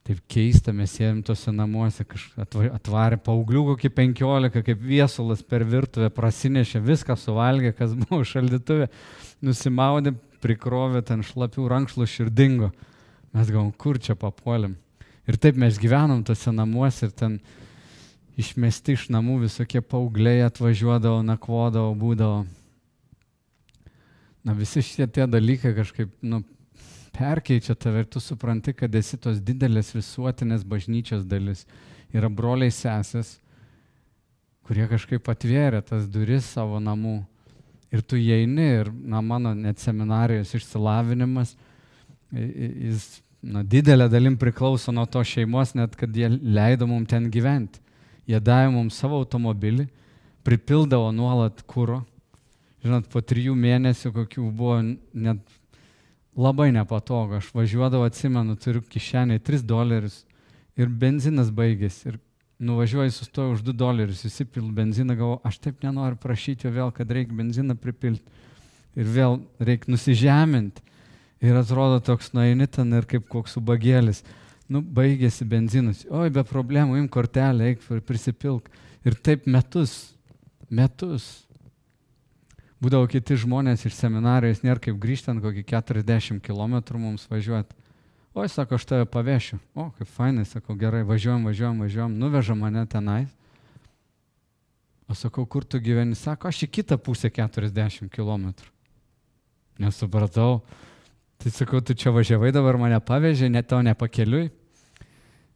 Taip 0.07 0.23
keista, 0.33 0.73
mes 0.75 0.91
sėdėm 0.97 1.21
tose 1.23 1.53
namuose, 1.53 2.07
atvarė 2.75 3.19
paauglių 3.21 3.67
kokį 3.75 3.91
penkiolika, 3.95 4.63
kaip 4.67 4.81
viesulas 4.83 5.43
per 5.47 5.63
virtuvę, 5.69 6.09
prasinešė 6.17 6.81
viską, 6.83 7.17
suvalgė, 7.21 7.75
kas 7.77 7.93
buvo 7.95 8.23
šaldytuvė, 8.33 8.89
nusimaudė, 9.45 10.15
prikrovė 10.41 11.05
ten 11.07 11.23
šlapių 11.27 11.69
rankšlų 11.71 12.09
širdingo. 12.09 12.71
Mes 13.37 13.51
gavom, 13.53 13.71
kur 13.71 14.01
čia 14.03 14.17
papuolim. 14.19 14.75
Ir 15.31 15.37
taip 15.39 15.59
mes 15.61 15.77
gyvenom 15.79 16.25
tose 16.27 16.51
namuose 16.51 17.07
ir 17.07 17.13
ten 17.15 17.37
išmesti 18.41 18.97
iš 18.97 19.05
namų 19.13 19.43
visokie 19.45 19.83
paaugliai 19.85 20.47
atvažiuodavo, 20.47 21.21
nakvodavo, 21.27 21.93
būdavo. 21.99 22.41
Na 24.49 24.57
visi 24.57 24.83
šitie 24.83 25.07
tie 25.13 25.29
dalykai 25.29 25.75
kažkaip, 25.77 26.17
nu, 26.25 26.41
perkeičia 27.15 27.75
tave 27.75 28.05
ir 28.05 28.09
tu 28.11 28.21
supranti, 28.23 28.75
kad 28.77 28.95
esi 28.95 29.19
tos 29.21 29.41
didelės 29.45 29.93
visuotinės 29.95 30.65
bažnyčios 30.67 31.27
dalis. 31.29 31.67
Yra 32.15 32.31
broliai 32.33 32.73
sesės, 32.75 33.39
kurie 34.67 34.87
kažkaip 34.91 35.29
atvėrė 35.31 35.83
tas 35.87 36.09
duris 36.11 36.49
savo 36.55 36.81
namų. 36.83 37.21
Ir 37.91 38.05
tu 38.07 38.19
įeini 38.19 38.67
ir, 38.81 38.91
na, 38.91 39.19
mano 39.23 39.51
net 39.55 39.83
seminarijos 39.83 40.53
išsilavinimas, 40.55 41.57
jis, 42.31 43.07
na, 43.43 43.65
didelė 43.67 44.07
dalim 44.11 44.37
priklauso 44.39 44.95
nuo 44.95 45.09
to 45.11 45.23
šeimos, 45.27 45.75
net 45.75 45.97
kad 45.99 46.15
jie 46.15 46.31
leido 46.31 46.87
mums 46.87 47.11
ten 47.11 47.27
gyventi. 47.35 47.83
Jie 48.31 48.39
davė 48.39 48.71
mums 48.77 48.99
savo 49.01 49.19
automobilį, 49.19 49.89
pripildavo 50.47 51.11
nuolat 51.15 51.65
kūro. 51.67 52.05
Žinot, 52.85 53.11
po 53.13 53.21
trijų 53.21 53.57
mėnesių 53.59 54.13
kokių 54.15 54.45
buvo 54.57 54.79
net 54.81 55.43
labai 56.37 56.71
nepatogu. 56.73 57.39
Aš 57.39 57.51
važiuodavau, 57.55 58.09
atsimenu, 58.09 58.57
turiu 58.61 58.83
kišenėje 58.83 59.43
3 59.47 59.65
dolerius 59.67 60.23
ir 60.79 60.89
benzinas 60.89 61.51
baigėsi. 61.55 62.13
Ir 62.13 62.21
nuvažiuoju, 62.61 63.15
sustoju 63.15 63.57
už 63.57 63.65
2 63.71 63.77
dolerius, 63.77 64.25
įsipilu 64.29 64.71
benziną, 64.77 65.17
galvoju, 65.17 65.41
aš 65.49 65.59
taip 65.65 65.83
nenoriu 65.85 66.19
prašyti 66.21 66.69
jo 66.69 66.75
vėl, 66.77 66.93
kad 66.95 67.11
reikia 67.11 67.37
benziną 67.37 67.77
pripilti. 67.81 68.25
Ir 68.99 69.07
vėl 69.07 69.41
reikia 69.63 69.93
nusižeminti. 69.93 70.83
Ir 71.41 71.57
atrodo 71.57 72.03
toks 72.05 72.35
nueini 72.37 72.67
ten 72.69 72.93
ir 72.93 73.07
kaip 73.09 73.29
koks 73.31 73.57
ubagėlis. 73.57 74.25
Nu, 74.71 74.83
baigėsi 74.85 75.47
benzinas. 75.49 76.05
Oi, 76.13 76.29
be 76.31 76.45
problemų, 76.47 76.99
im 77.01 77.07
kortelę, 77.11 77.73
eik 77.73 77.87
ir 77.91 78.03
prisipilk. 78.07 78.69
Ir 79.07 79.17
taip 79.17 79.47
metus, 79.49 80.13
metus 80.69 81.31
būdavo 82.81 83.09
kiti 83.13 83.37
žmonės 83.41 83.85
iš 83.87 83.95
seminarijos, 83.99 84.65
nėra 84.65 84.81
kaip 84.83 84.99
grįžti 85.01 85.33
ant 85.33 85.45
kokį 85.45 85.65
40 85.69 86.41
km 86.45 86.81
mums 86.99 87.27
važiuoti. 87.31 87.77
Oi, 88.35 88.47
sako, 88.49 88.79
aš 88.79 88.87
tave 88.87 89.07
pavešiu. 89.11 89.59
O, 89.75 89.89
kaip 89.99 90.09
fainai, 90.15 90.45
sako, 90.47 90.77
gerai, 90.79 91.03
važiuojam, 91.07 91.49
važiuojam, 91.49 91.81
važiuojam, 91.83 92.13
nuveža 92.19 92.55
mane 92.55 92.85
tenai. 92.87 93.25
O 95.11 95.17
sakau, 95.19 95.43
kur 95.51 95.67
tu 95.67 95.81
gyveni? 95.83 96.15
Sako, 96.15 96.49
aš 96.49 96.63
į 96.65 96.71
kitą 96.79 96.99
pusę 97.03 97.33
40 97.35 98.07
km. 98.15 98.53
Nesupratau. 99.83 100.61
Tai 101.43 101.51
sakau, 101.51 101.81
tu 101.83 101.97
čia 101.99 102.13
važiavai 102.15 102.53
dabar 102.55 102.79
mane 102.79 103.01
pavežė, 103.03 103.49
net 103.51 103.67
tau 103.67 103.81
nepakeliui. 103.83 104.53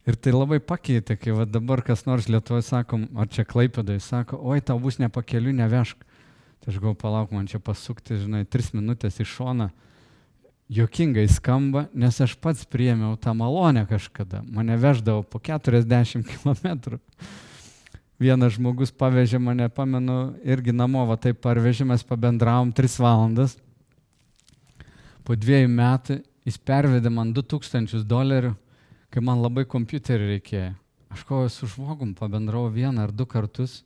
Ir 0.05 0.19
tai 0.19 0.35
labai 0.35 0.59
pakeitė, 0.61 1.15
kai 1.17 1.47
dabar 1.47 1.81
kas 1.87 2.03
nors 2.09 2.27
Lietuvoje 2.29 2.67
sakom, 2.67 3.07
ar 3.17 3.31
čia 3.31 3.47
klaipėdai, 3.49 4.01
sako, 4.03 4.41
oi, 4.51 4.59
tau 4.61 4.77
bus 4.83 4.99
nepakeliui, 5.01 5.55
nevežk. 5.57 6.03
Tai 6.65 6.73
aš 6.73 6.79
galvoju, 6.81 6.97
palauk 6.97 7.33
man 7.37 7.45
čia 7.45 7.59
pasukti, 7.61 8.17
žinai, 8.17 8.47
tris 8.49 8.71
minutės 8.73 9.21
į 9.21 9.27
šoną. 9.29 9.69
Jokingai 10.73 11.27
skamba, 11.29 11.85
nes 11.93 12.17
aš 12.25 12.39
pats 12.41 12.65
priėmiau 12.65 13.19
tą 13.21 13.35
malonę 13.37 13.83
kažkada. 13.85 14.41
Mane 14.49 14.79
veždavo 14.81 15.27
po 15.29 15.37
40 15.45 16.25
km. 16.25 16.97
Vienas 18.17 18.55
žmogus 18.57 18.95
pavežė 18.97 19.37
mane, 19.43 19.69
pamenu, 19.69 20.39
irgi 20.41 20.73
namo, 20.73 21.05
va 21.05 21.19
taip 21.21 21.43
parvežė, 21.45 21.85
mes 21.85 22.07
pabendravom 22.07 22.73
3 22.73 22.97
valandas. 23.05 23.59
po 25.25 25.37
dviejų 25.37 25.69
metų 25.69 26.23
jis 26.45 26.59
pervedė 26.61 27.11
man 27.13 27.33
2000 27.37 28.05
dolerių, 28.09 28.55
kai 29.13 29.21
man 29.21 29.41
labai 29.45 29.65
kompiuterį 29.65 30.31
reikėjo. 30.33 30.73
Aš 31.13 31.25
kovoju 31.29 31.53
su 31.53 31.69
žmogum, 31.71 32.15
pabendrau 32.15 32.69
vieną 32.73 33.05
ar 33.05 33.13
du 33.13 33.27
kartus, 33.27 33.85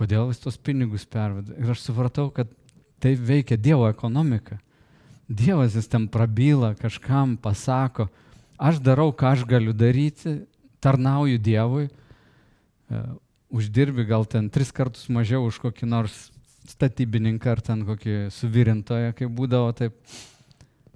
kodėl 0.00 0.32
jis 0.32 0.40
tos 0.40 0.56
pinigus 0.56 1.04
pervedė. 1.04 1.58
Ir 1.60 1.74
aš 1.74 1.84
supratau, 1.84 2.30
kad 2.32 2.48
tai 3.00 3.12
veikia 3.16 3.58
Dievo 3.60 3.88
ekonomika. 3.90 4.56
Dievas 5.28 5.76
jis 5.76 5.88
ten 5.92 6.08
prabyla, 6.10 6.72
kažkam 6.80 7.36
pasako, 7.38 8.08
aš 8.58 8.80
darau, 8.82 9.12
ką 9.12 9.34
aš 9.36 9.44
galiu 9.48 9.76
daryti, 9.76 10.40
tarnauju 10.82 11.38
Dievui, 11.38 11.86
e, 11.86 13.02
uždirbi 13.52 14.06
gal 14.08 14.26
ten 14.26 14.48
tris 14.50 14.72
kartus 14.74 15.06
mažiau 15.12 15.44
už 15.46 15.60
kokį 15.62 15.86
nors 15.86 16.30
statybininką 16.70 17.52
ar 17.52 17.62
ten 17.64 17.84
kokį 17.86 18.16
suvirintoją, 18.34 19.14
kaip 19.18 19.32
būdavo 19.36 19.72
taip. 19.76 19.96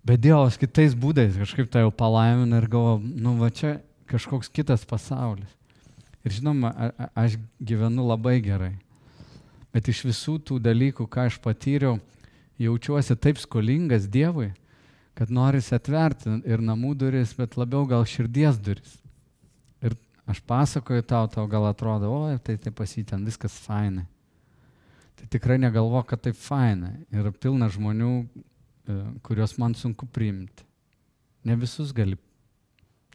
Bet 0.05 0.21
Dievas 0.25 0.59
kitais 0.61 0.97
būdais 0.99 1.37
kažkaip 1.41 1.71
tai 1.73 1.85
jau 1.85 1.93
palaimina 1.95 2.61
ir 2.61 2.69
galvo, 2.71 2.99
nu 3.01 3.37
va 3.41 3.49
čia 3.55 3.79
kažkoks 4.11 4.51
kitas 4.53 4.85
pasaulis. 4.89 5.49
Ir 6.25 6.33
žinoma, 6.33 6.73
a, 6.73 6.91
a, 6.91 7.09
aš 7.25 7.39
gyvenu 7.61 8.05
labai 8.09 8.39
gerai. 8.45 8.75
Bet 9.75 9.91
iš 9.91 10.05
visų 10.07 10.39
tų 10.47 10.61
dalykų, 10.63 11.09
ką 11.11 11.27
aš 11.31 11.41
patyriau, 11.43 11.99
jaučiuosi 12.63 13.17
taip 13.19 13.41
skolingas 13.43 14.07
Dievui, 14.07 14.53
kad 15.19 15.31
norisi 15.35 15.75
atverti 15.75 16.39
ir 16.47 16.63
namų 16.63 16.95
duris, 16.99 17.35
bet 17.35 17.59
labiau 17.59 17.85
gal 17.91 18.07
širdies 18.07 18.59
duris. 18.63 18.97
Ir 19.83 19.99
aš 20.31 20.41
pasakoju 20.47 21.03
tau, 21.03 21.27
tau 21.31 21.49
gal 21.51 21.67
atrodo, 21.71 22.11
o 22.15 22.35
tai 22.39 22.57
tai 22.63 22.71
pasitėn, 22.75 23.27
viskas 23.27 23.59
fainai 23.67 24.07
tai 25.25 25.39
tikrai 25.39 25.59
negalvo, 25.59 26.03
kad 26.03 26.21
tai 26.21 26.33
faina. 26.33 26.93
Yra 27.13 27.33
pilna 27.33 27.69
žmonių, 27.73 28.13
e, 28.89 28.99
kuriuos 29.23 29.57
man 29.59 29.75
sunku 29.75 30.07
priimti. 30.07 30.65
Ne 31.45 31.57
visus 31.57 31.93
gali 31.93 32.19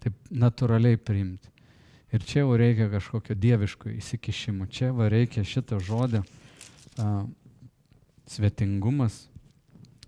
taip 0.02 0.14
natūraliai 0.32 0.98
priimti. 0.98 1.50
Ir 2.12 2.24
čia 2.26 2.42
jau 2.42 2.56
reikia 2.58 2.90
kažkokio 2.90 3.36
dieviško 3.36 3.92
įsikišimo. 3.94 4.66
Čia 4.70 4.92
va 4.94 5.10
reikia 5.10 5.44
šito 5.46 5.80
žodžio 5.80 6.24
a, 6.98 7.26
svetingumas, 8.30 9.28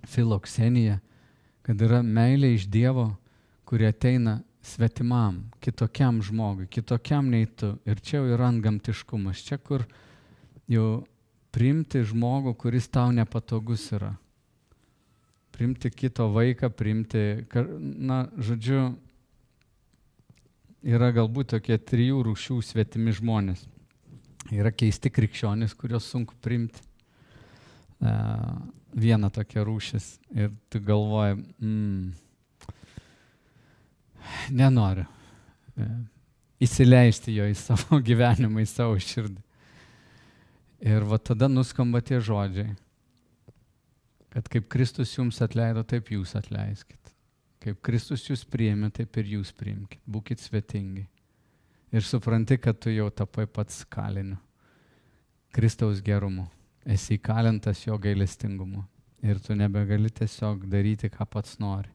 filoksenija, 0.09 0.99
kad 1.61 1.81
yra 1.81 2.01
meilė 2.05 2.55
iš 2.55 2.67
Dievo, 2.71 3.11
kuri 3.65 3.87
ateina 3.89 4.39
svetimam, 4.61 5.43
kitokiam 5.61 6.21
žmogui, 6.21 6.67
kitokiam 6.69 7.29
nei 7.29 7.45
tu. 7.45 7.75
Ir 7.85 8.01
čia 8.01 8.19
jau 8.19 8.33
yra 8.35 8.49
antgamtiškumas. 8.51 9.41
Čia, 9.45 9.57
kur 9.57 9.85
jau 10.69 11.03
priimti 11.53 12.03
žmogų, 12.07 12.55
kuris 12.59 12.89
tau 12.91 13.11
nepatogus 13.13 13.87
yra. 13.95 14.13
Priimti 15.51 15.91
kito 15.93 16.29
vaiką, 16.33 16.71
priimti, 16.73 17.45
na, 17.79 18.23
žodžiu, 18.39 18.93
yra 20.81 21.11
galbūt 21.13 21.53
tokie 21.55 21.77
trijų 21.77 22.23
rūšių 22.29 22.61
svetimi 22.65 23.13
žmonės. 23.17 23.65
Yra 24.51 24.71
keisti 24.75 25.11
krikščionys, 25.13 25.73
kuriuos 25.79 26.09
sunku 26.11 26.35
priimti. 26.43 26.81
E, 28.01 28.13
viena 28.99 29.29
tokia 29.31 29.63
rūšis 29.63 30.07
ir 30.35 30.51
tu 30.71 30.81
galvoji, 30.83 31.37
mm, 31.61 32.11
nenoriu 34.57 35.05
e, 35.77 35.87
įsileisti 36.67 37.35
jo 37.37 37.47
į 37.47 37.55
savo 37.57 38.01
gyvenimą, 38.09 38.65
į 38.65 38.69
savo 38.69 38.99
širdį. 38.99 39.41
Ir 40.91 41.05
va 41.05 41.21
tada 41.21 41.47
nuskamba 41.47 42.01
tie 42.01 42.17
žodžiai, 42.19 42.73
kad 44.33 44.47
kaip 44.49 44.67
Kristus 44.71 45.13
jums 45.13 45.37
atleido, 45.45 45.83
taip 45.85 46.09
jūs 46.09 46.33
atleiskit. 46.39 46.97
Kaip 47.61 47.77
Kristus 47.85 48.25
jūs 48.25 48.41
priėmė, 48.49 48.89
taip 48.89 49.17
ir 49.21 49.35
jūs 49.37 49.51
priimkite. 49.53 50.01
Būkite 50.09 50.41
svetingi. 50.41 51.05
Ir 51.91 52.05
supranti, 52.07 52.57
kad 52.57 52.79
tu 52.79 52.91
jau 52.93 53.09
tapai 53.11 53.45
pats 53.47 53.83
kaliniu. 53.91 54.37
Kristaus 55.51 55.99
gerumu. 56.01 56.47
Esi 56.87 57.17
įkalintas 57.19 57.83
jo 57.85 57.97
gailestingumu. 58.01 58.85
Ir 59.21 59.39
tu 59.43 59.53
nebegali 59.53 60.09
tiesiog 60.09 60.63
daryti, 60.71 61.11
ką 61.11 61.27
pats 61.29 61.59
nori. 61.59 61.91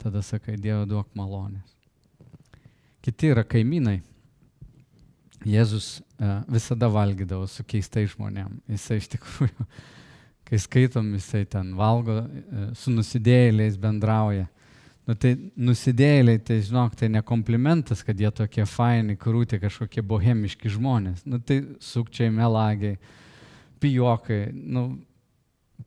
Tada 0.00 0.22
sakai, 0.22 0.56
Dievo 0.56 0.86
duok 0.88 1.10
malonės. 1.18 1.74
Kiti 3.04 3.28
yra 3.34 3.42
kaimynai, 3.44 3.98
Jėzus 5.44 5.98
e, 6.00 6.28
visada 6.48 6.88
valgydavo 6.88 7.44
su 7.50 7.64
keistais 7.68 8.14
žmonėm. 8.14 8.56
Jisai 8.70 8.96
iš 9.02 9.10
tikrųjų, 9.12 9.66
kai 10.48 10.60
skaitom, 10.62 11.10
jisai 11.18 11.44
ten 11.50 11.74
valgo, 11.76 12.22
e, 12.24 12.68
su 12.78 12.92
nusidėjėliais 12.94 13.76
bendrauja. 13.80 14.48
Nu, 15.04 15.12
tai 15.20 15.34
nusidėjėliai, 15.60 16.40
tai 16.40 16.62
žinok, 16.64 16.94
tai 16.96 17.10
ne 17.12 17.20
komplimentas, 17.26 18.00
kad 18.06 18.16
jie 18.20 18.30
tokie 18.32 18.64
faini, 18.64 19.18
krūti 19.20 19.58
kažkokie 19.60 20.00
bohemiški 20.00 20.72
žmonės. 20.72 21.26
Nu, 21.28 21.40
tai 21.44 21.58
sukčiai, 21.84 22.30
melagiai, 22.32 22.96
pijokai, 23.84 24.46
nu, 24.54 24.86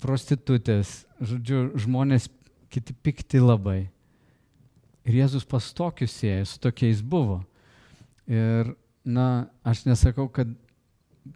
prostitutės, 0.04 1.00
žodžiu, 1.18 1.64
žmonės 1.82 2.30
kiti 2.70 2.94
pikti 2.94 3.42
labai. 3.42 3.88
Ir 5.08 5.22
Jėzus 5.24 5.48
pas 5.48 5.66
tokius 5.74 6.14
sieja, 6.20 6.46
su 6.46 6.60
tokiais 6.62 7.02
buvo. 7.02 7.40
Ir 8.30 8.74
na, 9.08 9.48
aš 9.66 9.86
nesakau, 9.88 10.28
kad 10.30 10.52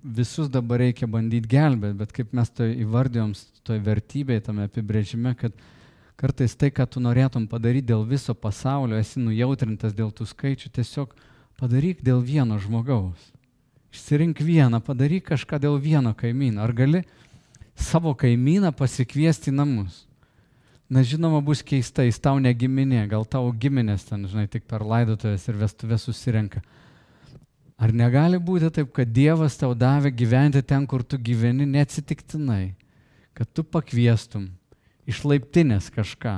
visus 0.03 0.49
dabar 0.51 0.83
reikia 0.83 1.07
bandyti 1.09 1.49
gelbėti, 1.51 1.97
bet 1.97 2.13
kaip 2.15 2.33
mes 2.35 2.51
to 2.53 2.67
įvardėjom, 2.67 3.33
toj 3.67 3.79
vertybėje, 3.85 4.45
tame 4.47 4.67
apibrėžime, 4.67 5.33
kad 5.39 5.55
kartais 6.21 6.53
tai, 6.53 6.69
ką 6.69 6.85
tu 6.85 7.01
norėtum 7.01 7.47
padaryti 7.49 7.89
dėl 7.89 8.05
viso 8.05 8.35
pasaulio, 8.37 8.99
esi 9.01 9.19
nujautrintas 9.19 9.95
dėl 9.97 10.11
tų 10.13 10.27
skaičių, 10.29 10.69
tiesiog 10.77 11.15
padaryk 11.57 12.03
dėl 12.05 12.21
vieno 12.21 12.59
žmogaus. 12.61 13.31
Išsirink 13.91 14.39
vieną, 14.45 14.79
padaryk 14.85 15.31
kažką 15.31 15.59
dėl 15.59 15.79
vieno 15.81 16.13
kaimyno. 16.15 16.61
Ar 16.63 16.71
gali 16.77 17.01
savo 17.75 18.13
kaimyną 18.15 18.71
pasikviesti 18.77 19.51
namus? 19.51 20.05
Na 20.91 21.01
žinoma, 21.07 21.41
bus 21.41 21.63
keista, 21.63 22.03
jis 22.03 22.19
tau 22.19 22.37
negiminė, 22.43 23.05
gal 23.09 23.25
tavo 23.25 23.51
giminės 23.55 24.05
ten, 24.09 24.27
žinai, 24.27 24.45
tik 24.51 24.67
per 24.67 24.83
laidotuvės 24.83 25.47
ir 25.47 25.59
vestuvės 25.59 26.05
susirenka. 26.07 26.61
Ar 27.81 27.95
negali 27.95 28.37
būti 28.37 28.69
taip, 28.75 28.91
kad 28.93 29.09
Dievas 29.09 29.55
tau 29.57 29.73
davė 29.73 30.11
gyventi 30.13 30.61
ten, 30.61 30.85
kur 30.85 31.01
tu 31.01 31.17
gyveni, 31.17 31.65
neatsitiktinai, 31.65 32.75
kad 33.33 33.49
tu 33.55 33.63
pakviestum 33.63 34.51
iš 35.09 35.23
laiptinės 35.27 35.89
kažką. 35.93 36.35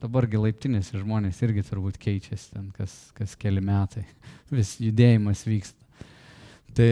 Dabargi 0.00 0.40
laiptinės 0.40 0.94
žmonės 0.96 1.42
irgi 1.44 1.64
turbūt 1.66 1.98
keičiasi 2.00 2.54
ten 2.54 2.70
kas, 2.72 2.94
kas 3.16 3.34
keli 3.36 3.60
metai, 3.60 4.06
vis 4.56 4.78
judėjimas 4.80 5.44
vyksta. 5.44 5.76
Tai 6.76 6.90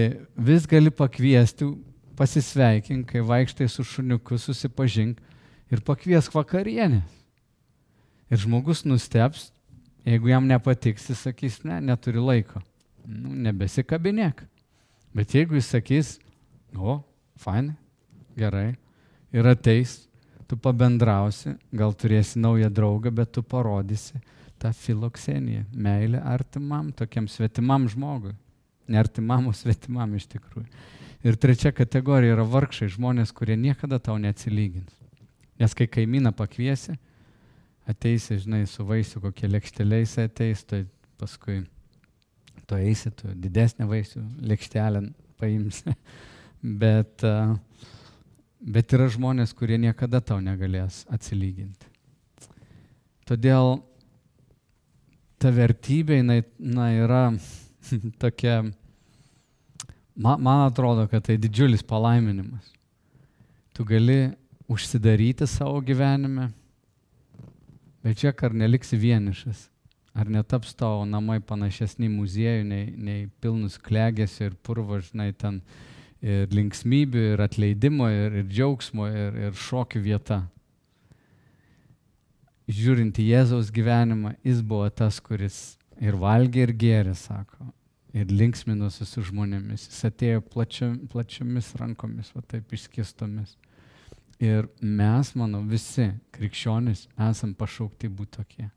vis 0.48 0.66
gali 0.68 0.90
pakviesti, 0.92 1.70
pasisveikink, 2.18 3.07
kai 3.12 3.22
vaikštai 3.24 3.68
su 3.70 3.87
šuniuku, 3.87 4.37
susipažink 4.42 5.22
ir 5.72 5.85
pakviesk 5.87 6.35
vakarienės. 6.35 7.14
Ir 8.28 8.42
žmogus 8.42 8.83
nusteps, 8.85 9.46
jeigu 10.04 10.28
jam 10.28 10.44
nepatiks, 10.50 11.07
jis 11.09 11.22
sakys, 11.24 11.62
ne, 11.64 11.78
neturi 11.81 12.20
laiko 12.20 12.61
nu, 13.09 13.33
nebesikabinėk. 13.46 14.42
Bet 15.16 15.33
jeigu 15.35 15.57
jis 15.59 15.70
sakys, 15.72 16.11
o, 16.76 17.00
fainai, 17.40 17.76
gerai, 18.37 18.74
ir 19.33 19.48
ateis, 19.48 20.08
tu 20.48 20.56
pabendrausi, 20.56 21.54
gal 21.72 21.94
turėsi 21.94 22.40
naują 22.40 22.70
draugą, 22.72 23.12
bet 23.14 23.32
tu 23.37 23.42
parodysi 23.42 24.20
tą 24.58 24.72
filokseniją, 24.74 25.64
meilę 25.72 26.22
artimam, 26.24 26.92
tokiam 26.92 27.28
svetimam 27.28 27.88
žmogui. 27.88 28.32
Ne 28.88 28.98
artimam, 28.98 29.50
o 29.50 29.52
svetimam 29.52 30.14
iš 30.16 30.26
tikrųjų. 30.32 30.66
Ir 31.28 31.37
trečia 31.37 31.72
kategorija 31.74 32.37
yra 32.37 32.46
vargšai, 32.46 32.88
žmonės, 32.94 33.34
kurie 33.34 33.56
niekada 33.58 33.98
tau 34.02 34.16
neatsilygins. 34.22 34.94
Nes 35.58 35.74
kai 35.74 35.88
kaimyną 35.90 36.32
pakviesi, 36.32 36.94
ateisi, 37.90 38.38
žinai, 38.44 38.62
su 38.70 38.87
vaisiu 38.87 39.20
kokie 39.23 39.50
lėkšteliais 39.50 40.14
ateis, 40.23 40.62
tai 40.64 40.85
paskui 41.18 41.64
tu 42.68 42.79
eisi, 42.79 43.10
tu 43.10 43.31
didesnę 43.35 43.88
vaisių 43.90 44.23
lėkštelę 44.46 45.02
paimsi. 45.40 45.94
bet, 46.83 47.27
bet 48.61 48.92
yra 48.96 49.09
žmonės, 49.13 49.54
kurie 49.56 49.79
niekada 49.81 50.21
tau 50.25 50.40
negalės 50.42 51.04
atsilyginti. 51.13 51.87
Todėl 53.29 53.79
ta 55.38 55.52
vertybė, 55.54 56.19
jinai, 56.23 56.40
na, 56.59 56.90
yra 56.96 57.23
tokia, 58.23 58.61
man, 60.17 60.42
man 60.42 60.67
atrodo, 60.67 61.06
kad 61.11 61.27
tai 61.29 61.38
didžiulis 61.40 61.85
palaiminimas. 61.87 62.73
Tu 63.77 63.87
gali 63.87 64.21
užsidaryti 64.69 65.46
savo 65.46 65.81
gyvenime, 65.85 66.50
bet 68.02 68.19
čia 68.21 68.35
ar 68.35 68.56
neliksi 68.56 68.98
vienišas. 68.98 69.69
Ar 70.19 70.27
netaps 70.27 70.73
tavo 70.75 71.04
namai 71.06 71.38
panašesni 71.44 72.09
muziejų, 72.11 72.65
nei, 72.67 72.87
nei 72.90 73.27
pilnus 73.38 73.77
klegėsi 73.79 74.48
ir 74.48 74.56
purvo, 74.67 74.98
žinai, 74.98 75.31
ten 75.31 75.61
ir 76.23 76.54
linksmybių, 76.54 77.25
ir 77.35 77.42
atleidimo, 77.42 78.08
ir, 78.10 78.40
ir 78.40 78.46
džiaugsmo, 78.50 79.08
ir, 79.08 79.42
ir 79.48 79.58
šokių 79.58 80.02
vieta. 80.04 80.44
žiūrint 82.69 83.16
į 83.16 83.31
Jėzaus 83.31 83.71
gyvenimą, 83.73 84.35
jis 84.44 84.60
buvo 84.60 84.88
tas, 84.90 85.21
kuris 85.25 85.79
ir 86.04 86.19
valgė, 86.21 86.66
ir 86.66 86.73
gėrė, 86.77 87.14
sako, 87.16 87.71
ir 88.12 88.29
linksminosi 88.29 89.06
su 89.08 89.25
žmonėmis. 89.25 89.87
Jis 89.88 90.04
atėjo 90.10 90.42
plačia, 90.44 90.90
plačiomis 91.12 91.73
rankomis, 91.81 92.33
va 92.37 92.42
taip 92.44 92.73
išskistomis. 92.77 93.56
Ir 94.38 94.69
mes, 94.81 95.33
manau, 95.35 95.64
visi 95.66 96.12
krikščionys 96.37 97.08
esam 97.31 97.56
pašaukti 97.58 98.10
būti 98.12 98.37
tokie. 98.37 98.69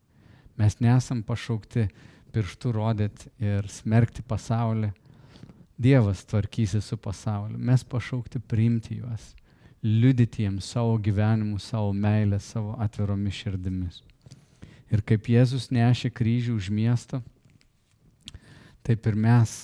Mes 0.57 0.79
nesam 0.81 1.21
pašaukti 1.25 1.85
pirštų 2.33 2.71
rodyti 2.73 3.29
ir 3.43 3.67
smerkti 3.69 4.23
pasaulį. 4.25 4.91
Dievas 5.81 6.25
tvarkysi 6.29 6.81
su 6.81 6.97
pasauliu. 6.97 7.57
Mes 7.57 7.83
pašaukti 7.83 8.39
priimti 8.39 8.99
juos, 8.99 9.31
liudyti 9.81 10.43
jiems 10.43 10.67
savo 10.75 10.97
gyvenimu, 10.97 11.57
savo 11.59 11.93
meilę, 11.93 12.37
savo 12.39 12.75
atviromis 12.79 13.33
širdimis. 13.33 14.01
Ir 14.93 15.01
kaip 15.07 15.29
Jėzus 15.31 15.71
nešė 15.73 16.11
kryžių 16.13 16.59
už 16.59 16.69
miestą, 16.75 17.21
taip 18.85 19.07
ir 19.09 19.17
mes 19.17 19.55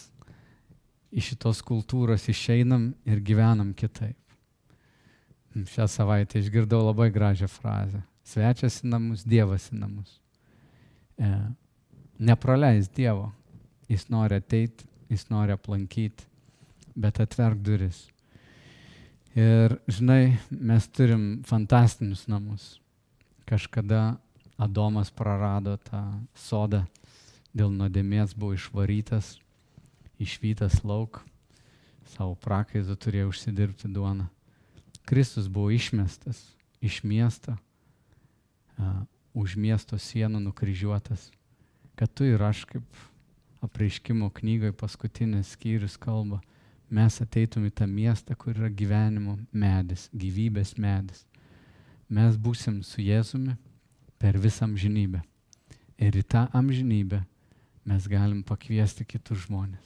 iš 1.12 1.34
šitos 1.34 1.62
kultūros 1.68 2.26
išeinam 2.34 2.90
ir 3.06 3.22
gyvenam 3.22 3.76
kitaip. 3.78 4.18
Šią 5.54 5.86
savaitę 5.90 6.42
išgirdau 6.42 6.82
labai 6.88 7.12
gražią 7.14 7.50
frazę. 7.52 8.02
Svečias 8.26 8.82
į 8.82 8.90
namus, 8.90 9.22
Dievas 9.22 9.70
į 9.70 9.84
namus. 9.84 10.18
E, 11.18 11.30
nepraleis 12.18 12.90
Dievo. 12.90 13.30
Jis 13.88 14.10
nori 14.12 14.42
ateiti, 14.42 14.87
jis 15.10 15.28
nori 15.30 15.54
aplankyti, 15.56 16.26
bet 16.96 17.20
atverk 17.24 17.60
duris. 17.64 18.08
Ir 19.38 19.78
žinai, 19.88 20.38
mes 20.50 20.88
turim 20.90 21.44
fantastinius 21.46 22.26
namus. 22.28 22.78
Kažkada 23.48 24.18
Adomas 24.58 25.12
prarado 25.14 25.76
tą 25.86 26.02
sodą, 26.34 26.82
dėl 27.54 27.70
nuodėmės 27.70 28.34
buvo 28.34 28.56
išvarytas, 28.58 29.36
išvytas 30.18 30.82
lauk, 30.82 31.22
savo 32.16 32.34
prakaizu 32.42 32.98
turėjo 32.98 33.30
užsidirbti 33.30 33.92
duoną. 33.94 34.26
Kristus 35.06 35.46
buvo 35.46 35.70
išmestas 35.72 36.42
iš 36.82 37.04
miesto, 37.06 37.54
uh, 38.82 39.06
už 39.38 39.54
miesto 39.62 40.02
sienų 40.02 40.42
nukryžiuotas 40.50 41.30
kad 41.98 42.14
tu 42.14 42.28
ir 42.30 42.42
aš 42.44 42.64
kaip 42.70 42.86
apreiškimo 43.64 44.30
knygoje 44.38 44.76
paskutinės 44.78 45.56
skyrius 45.56 45.98
kalba, 46.00 46.40
mes 46.90 47.22
ateitum 47.22 47.66
į 47.68 47.74
tą 47.80 47.88
miestą, 47.90 48.36
kur 48.36 48.56
yra 48.56 48.70
gyvenimo 48.70 49.38
medis, 49.52 50.08
gyvybės 50.14 50.76
medis. 50.80 51.26
Mes 52.08 52.38
būsim 52.40 52.80
su 52.88 53.02
Jėzumi 53.04 53.58
per 54.20 54.38
visą 54.40 54.66
amžinybę. 54.68 55.22
Ir 55.98 56.16
į 56.16 56.24
tą 56.24 56.46
amžinybę 56.56 57.24
mes 57.88 58.08
galim 58.08 58.44
pakviesti 58.46 59.06
kitus 59.08 59.48
žmonės. 59.48 59.84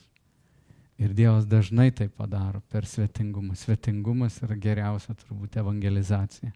Ir 1.02 1.14
Dievas 1.16 1.48
dažnai 1.48 1.90
tai 1.90 2.06
padaro 2.06 2.60
per 2.70 2.86
svetingumą. 2.86 3.56
Svetingumas 3.58 4.36
yra 4.44 4.54
geriausia 4.54 5.16
turbūt 5.18 5.56
evangelizacija. 5.58 6.52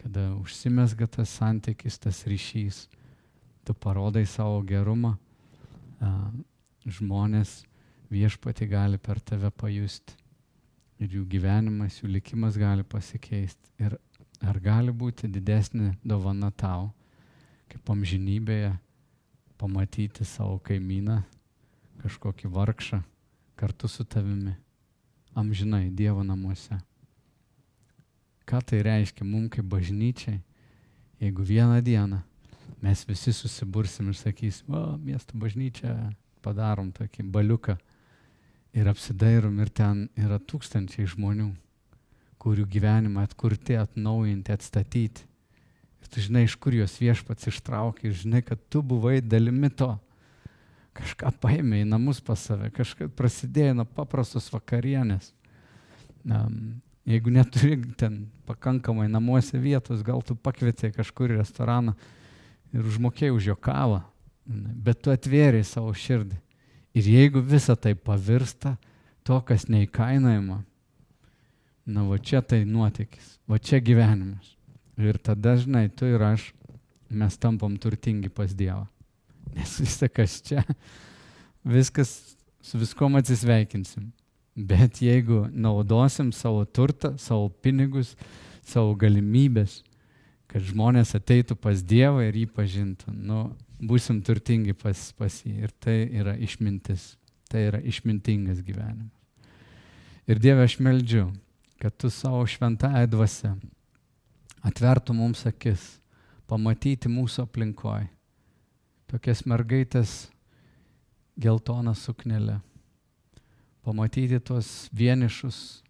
Kada 0.00 0.32
užsimesga 0.40 1.06
tas 1.06 1.30
santykis, 1.38 2.00
tas 2.02 2.24
ryšys 2.26 2.88
tu 3.62 3.74
parodai 3.74 4.24
savo 4.26 4.62
gerumą, 4.66 5.14
žmonės 6.86 7.62
viešpati 8.12 8.66
gali 8.68 8.98
per 8.98 9.20
tave 9.20 9.50
pajusti 9.50 10.16
ir 11.02 11.16
jų 11.16 11.24
gyvenimas, 11.30 11.98
jų 12.00 12.10
likimas 12.12 12.58
gali 12.58 12.84
pasikeisti. 12.86 13.70
Ir 13.82 13.96
ar 14.42 14.58
gali 14.62 14.92
būti 14.94 15.30
didesnė 15.30 15.96
dovana 16.04 16.50
tau, 16.50 16.90
kaip 17.70 17.90
amžinybėje, 17.94 18.74
pamatyti 19.58 20.26
savo 20.26 20.58
kaimyną, 20.62 21.20
kažkokį 22.02 22.50
vargšą 22.50 23.02
kartu 23.58 23.88
su 23.88 24.04
tavimi, 24.04 24.56
amžinai 25.38 25.90
Dievo 25.94 26.24
namuose. 26.26 26.80
Ką 28.42 28.58
tai 28.66 28.82
reiškia 28.82 29.24
mums 29.24 29.52
kaip 29.54 29.68
bažnyčiai, 29.70 30.40
jeigu 31.22 31.46
vieną 31.46 31.78
dieną 31.82 32.18
mes 32.82 33.04
visi 33.08 33.32
susibursim 33.32 34.10
ir 34.10 34.18
sakysim, 34.18 34.74
o, 34.74 34.82
miesto 35.02 35.38
bažnyčia, 35.38 35.94
padarom 36.42 36.90
tokį 36.94 37.24
baliuką 37.32 37.76
ir 38.72 38.88
apsidairom 38.90 39.60
ir 39.62 39.70
ten 39.70 40.06
yra 40.18 40.38
tūkstančiai 40.40 41.06
žmonių, 41.12 41.50
kurių 42.42 42.66
gyvenimą 42.72 43.26
atkurti, 43.28 43.76
atnaujinti, 43.78 44.54
atstatyti. 44.54 45.26
Ir 46.02 46.10
tu 46.10 46.22
žinai, 46.24 46.46
iš 46.48 46.56
kur 46.58 46.74
jos 46.74 46.96
viešpats 46.98 47.46
ištraukė, 47.52 48.10
žinai, 48.24 48.42
kad 48.42 48.62
tu 48.72 48.82
buvai 48.82 49.20
dalimi 49.22 49.70
to. 49.70 49.92
Kažką 50.98 51.30
paėmė 51.40 51.84
į 51.84 51.90
namus 51.92 52.18
pas 52.24 52.40
save, 52.48 52.72
kažkas 52.74 53.12
prasidėjo 53.16 53.78
nuo 53.78 53.86
paprastos 53.88 54.50
vakarienės. 54.52 55.30
Um, 56.26 56.82
jeigu 57.08 57.32
neturi 57.32 57.78
ten 57.98 58.26
pakankamai 58.48 59.06
namuose 59.08 59.60
vietos, 59.62 60.02
gal 60.04 60.20
tu 60.26 60.36
pakvietė 60.36 60.92
kažkur 60.94 61.32
į 61.32 61.38
restoraną, 61.40 61.94
ir 62.72 62.88
užmokėjai 62.88 63.34
už 63.36 63.50
jo 63.52 63.56
kavą, 63.56 64.02
bet 64.46 65.02
tu 65.04 65.12
atvėrėjai 65.12 65.66
savo 65.68 65.92
širdį. 65.96 66.38
Ir 66.98 67.08
jeigu 67.08 67.40
visa 67.40 67.76
tai 67.76 67.94
pavirsta 67.96 68.76
to, 69.24 69.38
kas 69.48 69.68
neįkainojama, 69.72 70.60
na 71.86 72.04
va 72.06 72.18
čia 72.18 72.42
tai 72.44 72.62
nuotykis, 72.68 73.38
va 73.48 73.58
čia 73.58 73.80
gyvenimas. 73.82 74.54
Ir 75.00 75.16
tada, 75.18 75.56
žinai, 75.56 75.86
tu 75.88 76.06
ir 76.06 76.22
aš, 76.22 76.50
mes 77.08 77.38
tampam 77.40 77.78
turtingi 77.80 78.28
pas 78.32 78.52
Dievą. 78.54 78.84
Nes 79.56 79.72
visą 79.80 80.08
kas 80.12 80.38
čia, 80.44 80.62
viskas 81.64 82.36
su 82.62 82.78
viskom 82.80 83.16
atsisveikinsim. 83.18 84.10
Bet 84.52 85.00
jeigu 85.00 85.46
naudosim 85.52 86.28
savo 86.32 86.64
turtą, 86.68 87.14
savo 87.18 87.48
pinigus, 87.64 88.12
savo 88.68 88.92
galimybės, 89.00 89.80
kad 90.52 90.64
žmonės 90.68 91.14
ateitų 91.16 91.56
pas 91.56 91.80
Dievą 91.80 92.26
ir 92.26 92.36
jį 92.42 92.46
pažintų. 92.52 93.14
Nu, 93.16 93.46
būsim 93.80 94.20
turtingi 94.24 94.76
pas, 94.76 95.08
pas 95.16 95.40
jį. 95.40 95.54
Ir 95.64 95.72
tai 95.80 95.96
yra 96.20 96.36
išmintis. 96.36 97.14
Tai 97.48 97.62
yra 97.70 97.80
išmintingas 97.80 98.60
gyvenimas. 98.64 99.12
Ir 100.28 100.38
Dieve, 100.40 100.64
aš 100.64 100.78
meldžiu, 100.80 101.26
kad 101.82 101.96
tu 101.98 102.08
savo 102.12 102.44
šventąją 102.46 103.08
dvasę 103.10 103.56
atvertų 104.62 105.16
mums 105.16 105.42
akis, 105.48 105.82
pamatyti 106.46 107.10
mūsų 107.10 107.46
aplinkoje. 107.48 108.06
Tokias 109.10 109.42
mergaitės 109.48 110.12
geltoną 111.36 111.94
suknelę. 111.98 112.60
Pamatyti 113.82 114.38
tuos 114.40 114.86
vienišus 114.94 115.82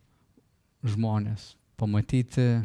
žmonės. 0.82 1.52
Pamatyti 1.76 2.62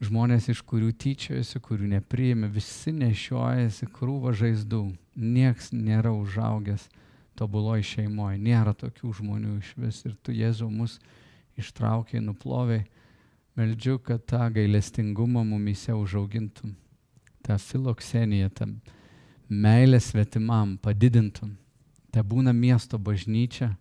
žmonės, 0.00 0.48
iš 0.48 0.62
kurių 0.64 0.90
tyčiojasi, 0.96 1.60
kurių 1.60 1.90
nepriėmė, 1.96 2.48
visi 2.52 2.92
nešiojasi 2.96 3.88
krūvą 3.92 4.32
žaizdų. 4.36 4.84
Niekas 5.20 5.70
nėra 5.76 6.12
užaugęs 6.16 6.88
tobuloj 7.36 7.84
šeimoje, 7.84 8.38
nėra 8.40 8.74
tokių 8.76 9.12
žmonių 9.20 9.58
iš 9.60 9.74
vis. 9.80 10.00
Ir 10.08 10.16
tu, 10.24 10.32
Jėzau, 10.32 10.70
mus 10.72 10.98
ištraukiai, 11.60 12.22
nuploviai. 12.24 12.86
Meldžiu, 13.58 13.98
kad 13.98 14.22
tą 14.30 14.46
gailestingumą 14.54 15.42
mumise 15.44 15.92
užaugintum, 15.92 16.72
tą 17.44 17.58
filokseniją, 17.60 18.48
tą 18.56 18.68
meilę 19.50 20.00
svetimam 20.00 20.76
padidintum. 20.80 21.56
Te 22.10 22.22
būna 22.22 22.54
miesto 22.56 22.98
bažnyčia, 22.98 23.74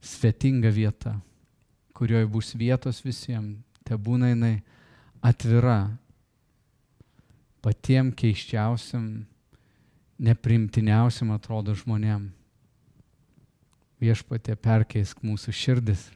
svetinga 0.00 0.70
vieta, 0.74 1.16
kurioje 1.96 2.28
bus 2.30 2.52
vietos 2.54 3.00
visiems. 3.04 3.58
Te 3.86 3.96
būna 3.98 4.28
jinai 4.30 4.60
atvira 5.20 5.98
patiem 7.60 8.10
keiščiausiam, 8.16 9.06
neprimtiniausiam 10.20 11.32
atrodo 11.34 11.74
žmonėm. 11.76 12.30
Viešpatė 14.00 14.56
perkeisk 14.56 15.20
mūsų 15.24 15.52
širdis, 15.52 16.06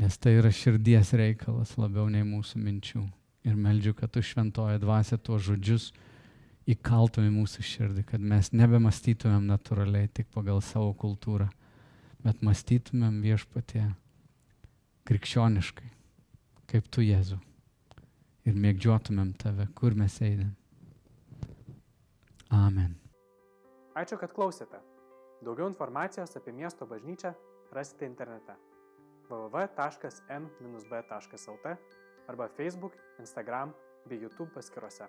nes 0.00 0.16
tai 0.16 0.38
yra 0.38 0.48
širdies 0.48 1.12
reikalas 1.20 1.76
labiau 1.76 2.08
nei 2.08 2.24
mūsų 2.24 2.62
minčių. 2.62 3.04
Ir 3.44 3.58
meldžiu, 3.58 3.92
kad 3.98 4.12
tu 4.14 4.22
šventoje 4.24 4.78
dvasia 4.80 5.18
tuos 5.18 5.42
žodžius 5.44 5.90
įkaltum 6.70 7.26
į 7.26 7.32
mūsų 7.34 7.64
širdį, 7.66 8.06
kad 8.08 8.22
mes 8.22 8.52
nebemastytumėm 8.54 9.50
natūraliai 9.50 10.08
tik 10.08 10.30
pagal 10.32 10.62
savo 10.64 10.94
kultūrą, 10.96 11.50
bet 12.22 12.40
mąstytumėm 12.46 13.18
viešpatie 13.24 13.88
krikščioniškai 15.10 15.90
kaip 16.72 16.88
tu, 16.92 17.04
Jėzu. 17.04 17.38
Ir 18.48 18.54
mėgdžiotumėm 18.58 19.36
tave, 19.38 19.68
kur 19.78 19.94
mes 19.94 20.16
eidėm. 20.24 20.50
Amen. 22.52 22.96
Ačiū, 23.96 24.16
kad 24.20 24.32
klausėte. 24.34 24.80
Daugiau 25.44 25.68
informacijos 25.70 26.36
apie 26.38 26.52
miesto 26.54 26.86
bažnyčią 26.88 27.32
rasite 27.74 28.06
internete 28.06 28.54
www.m-b.lt 29.28 29.72
arba 32.28 32.48
Facebook, 32.56 32.94
Instagram 33.18 33.74
bei 34.06 34.18
YouTube 34.22 34.50
paskiruose. 34.54 35.06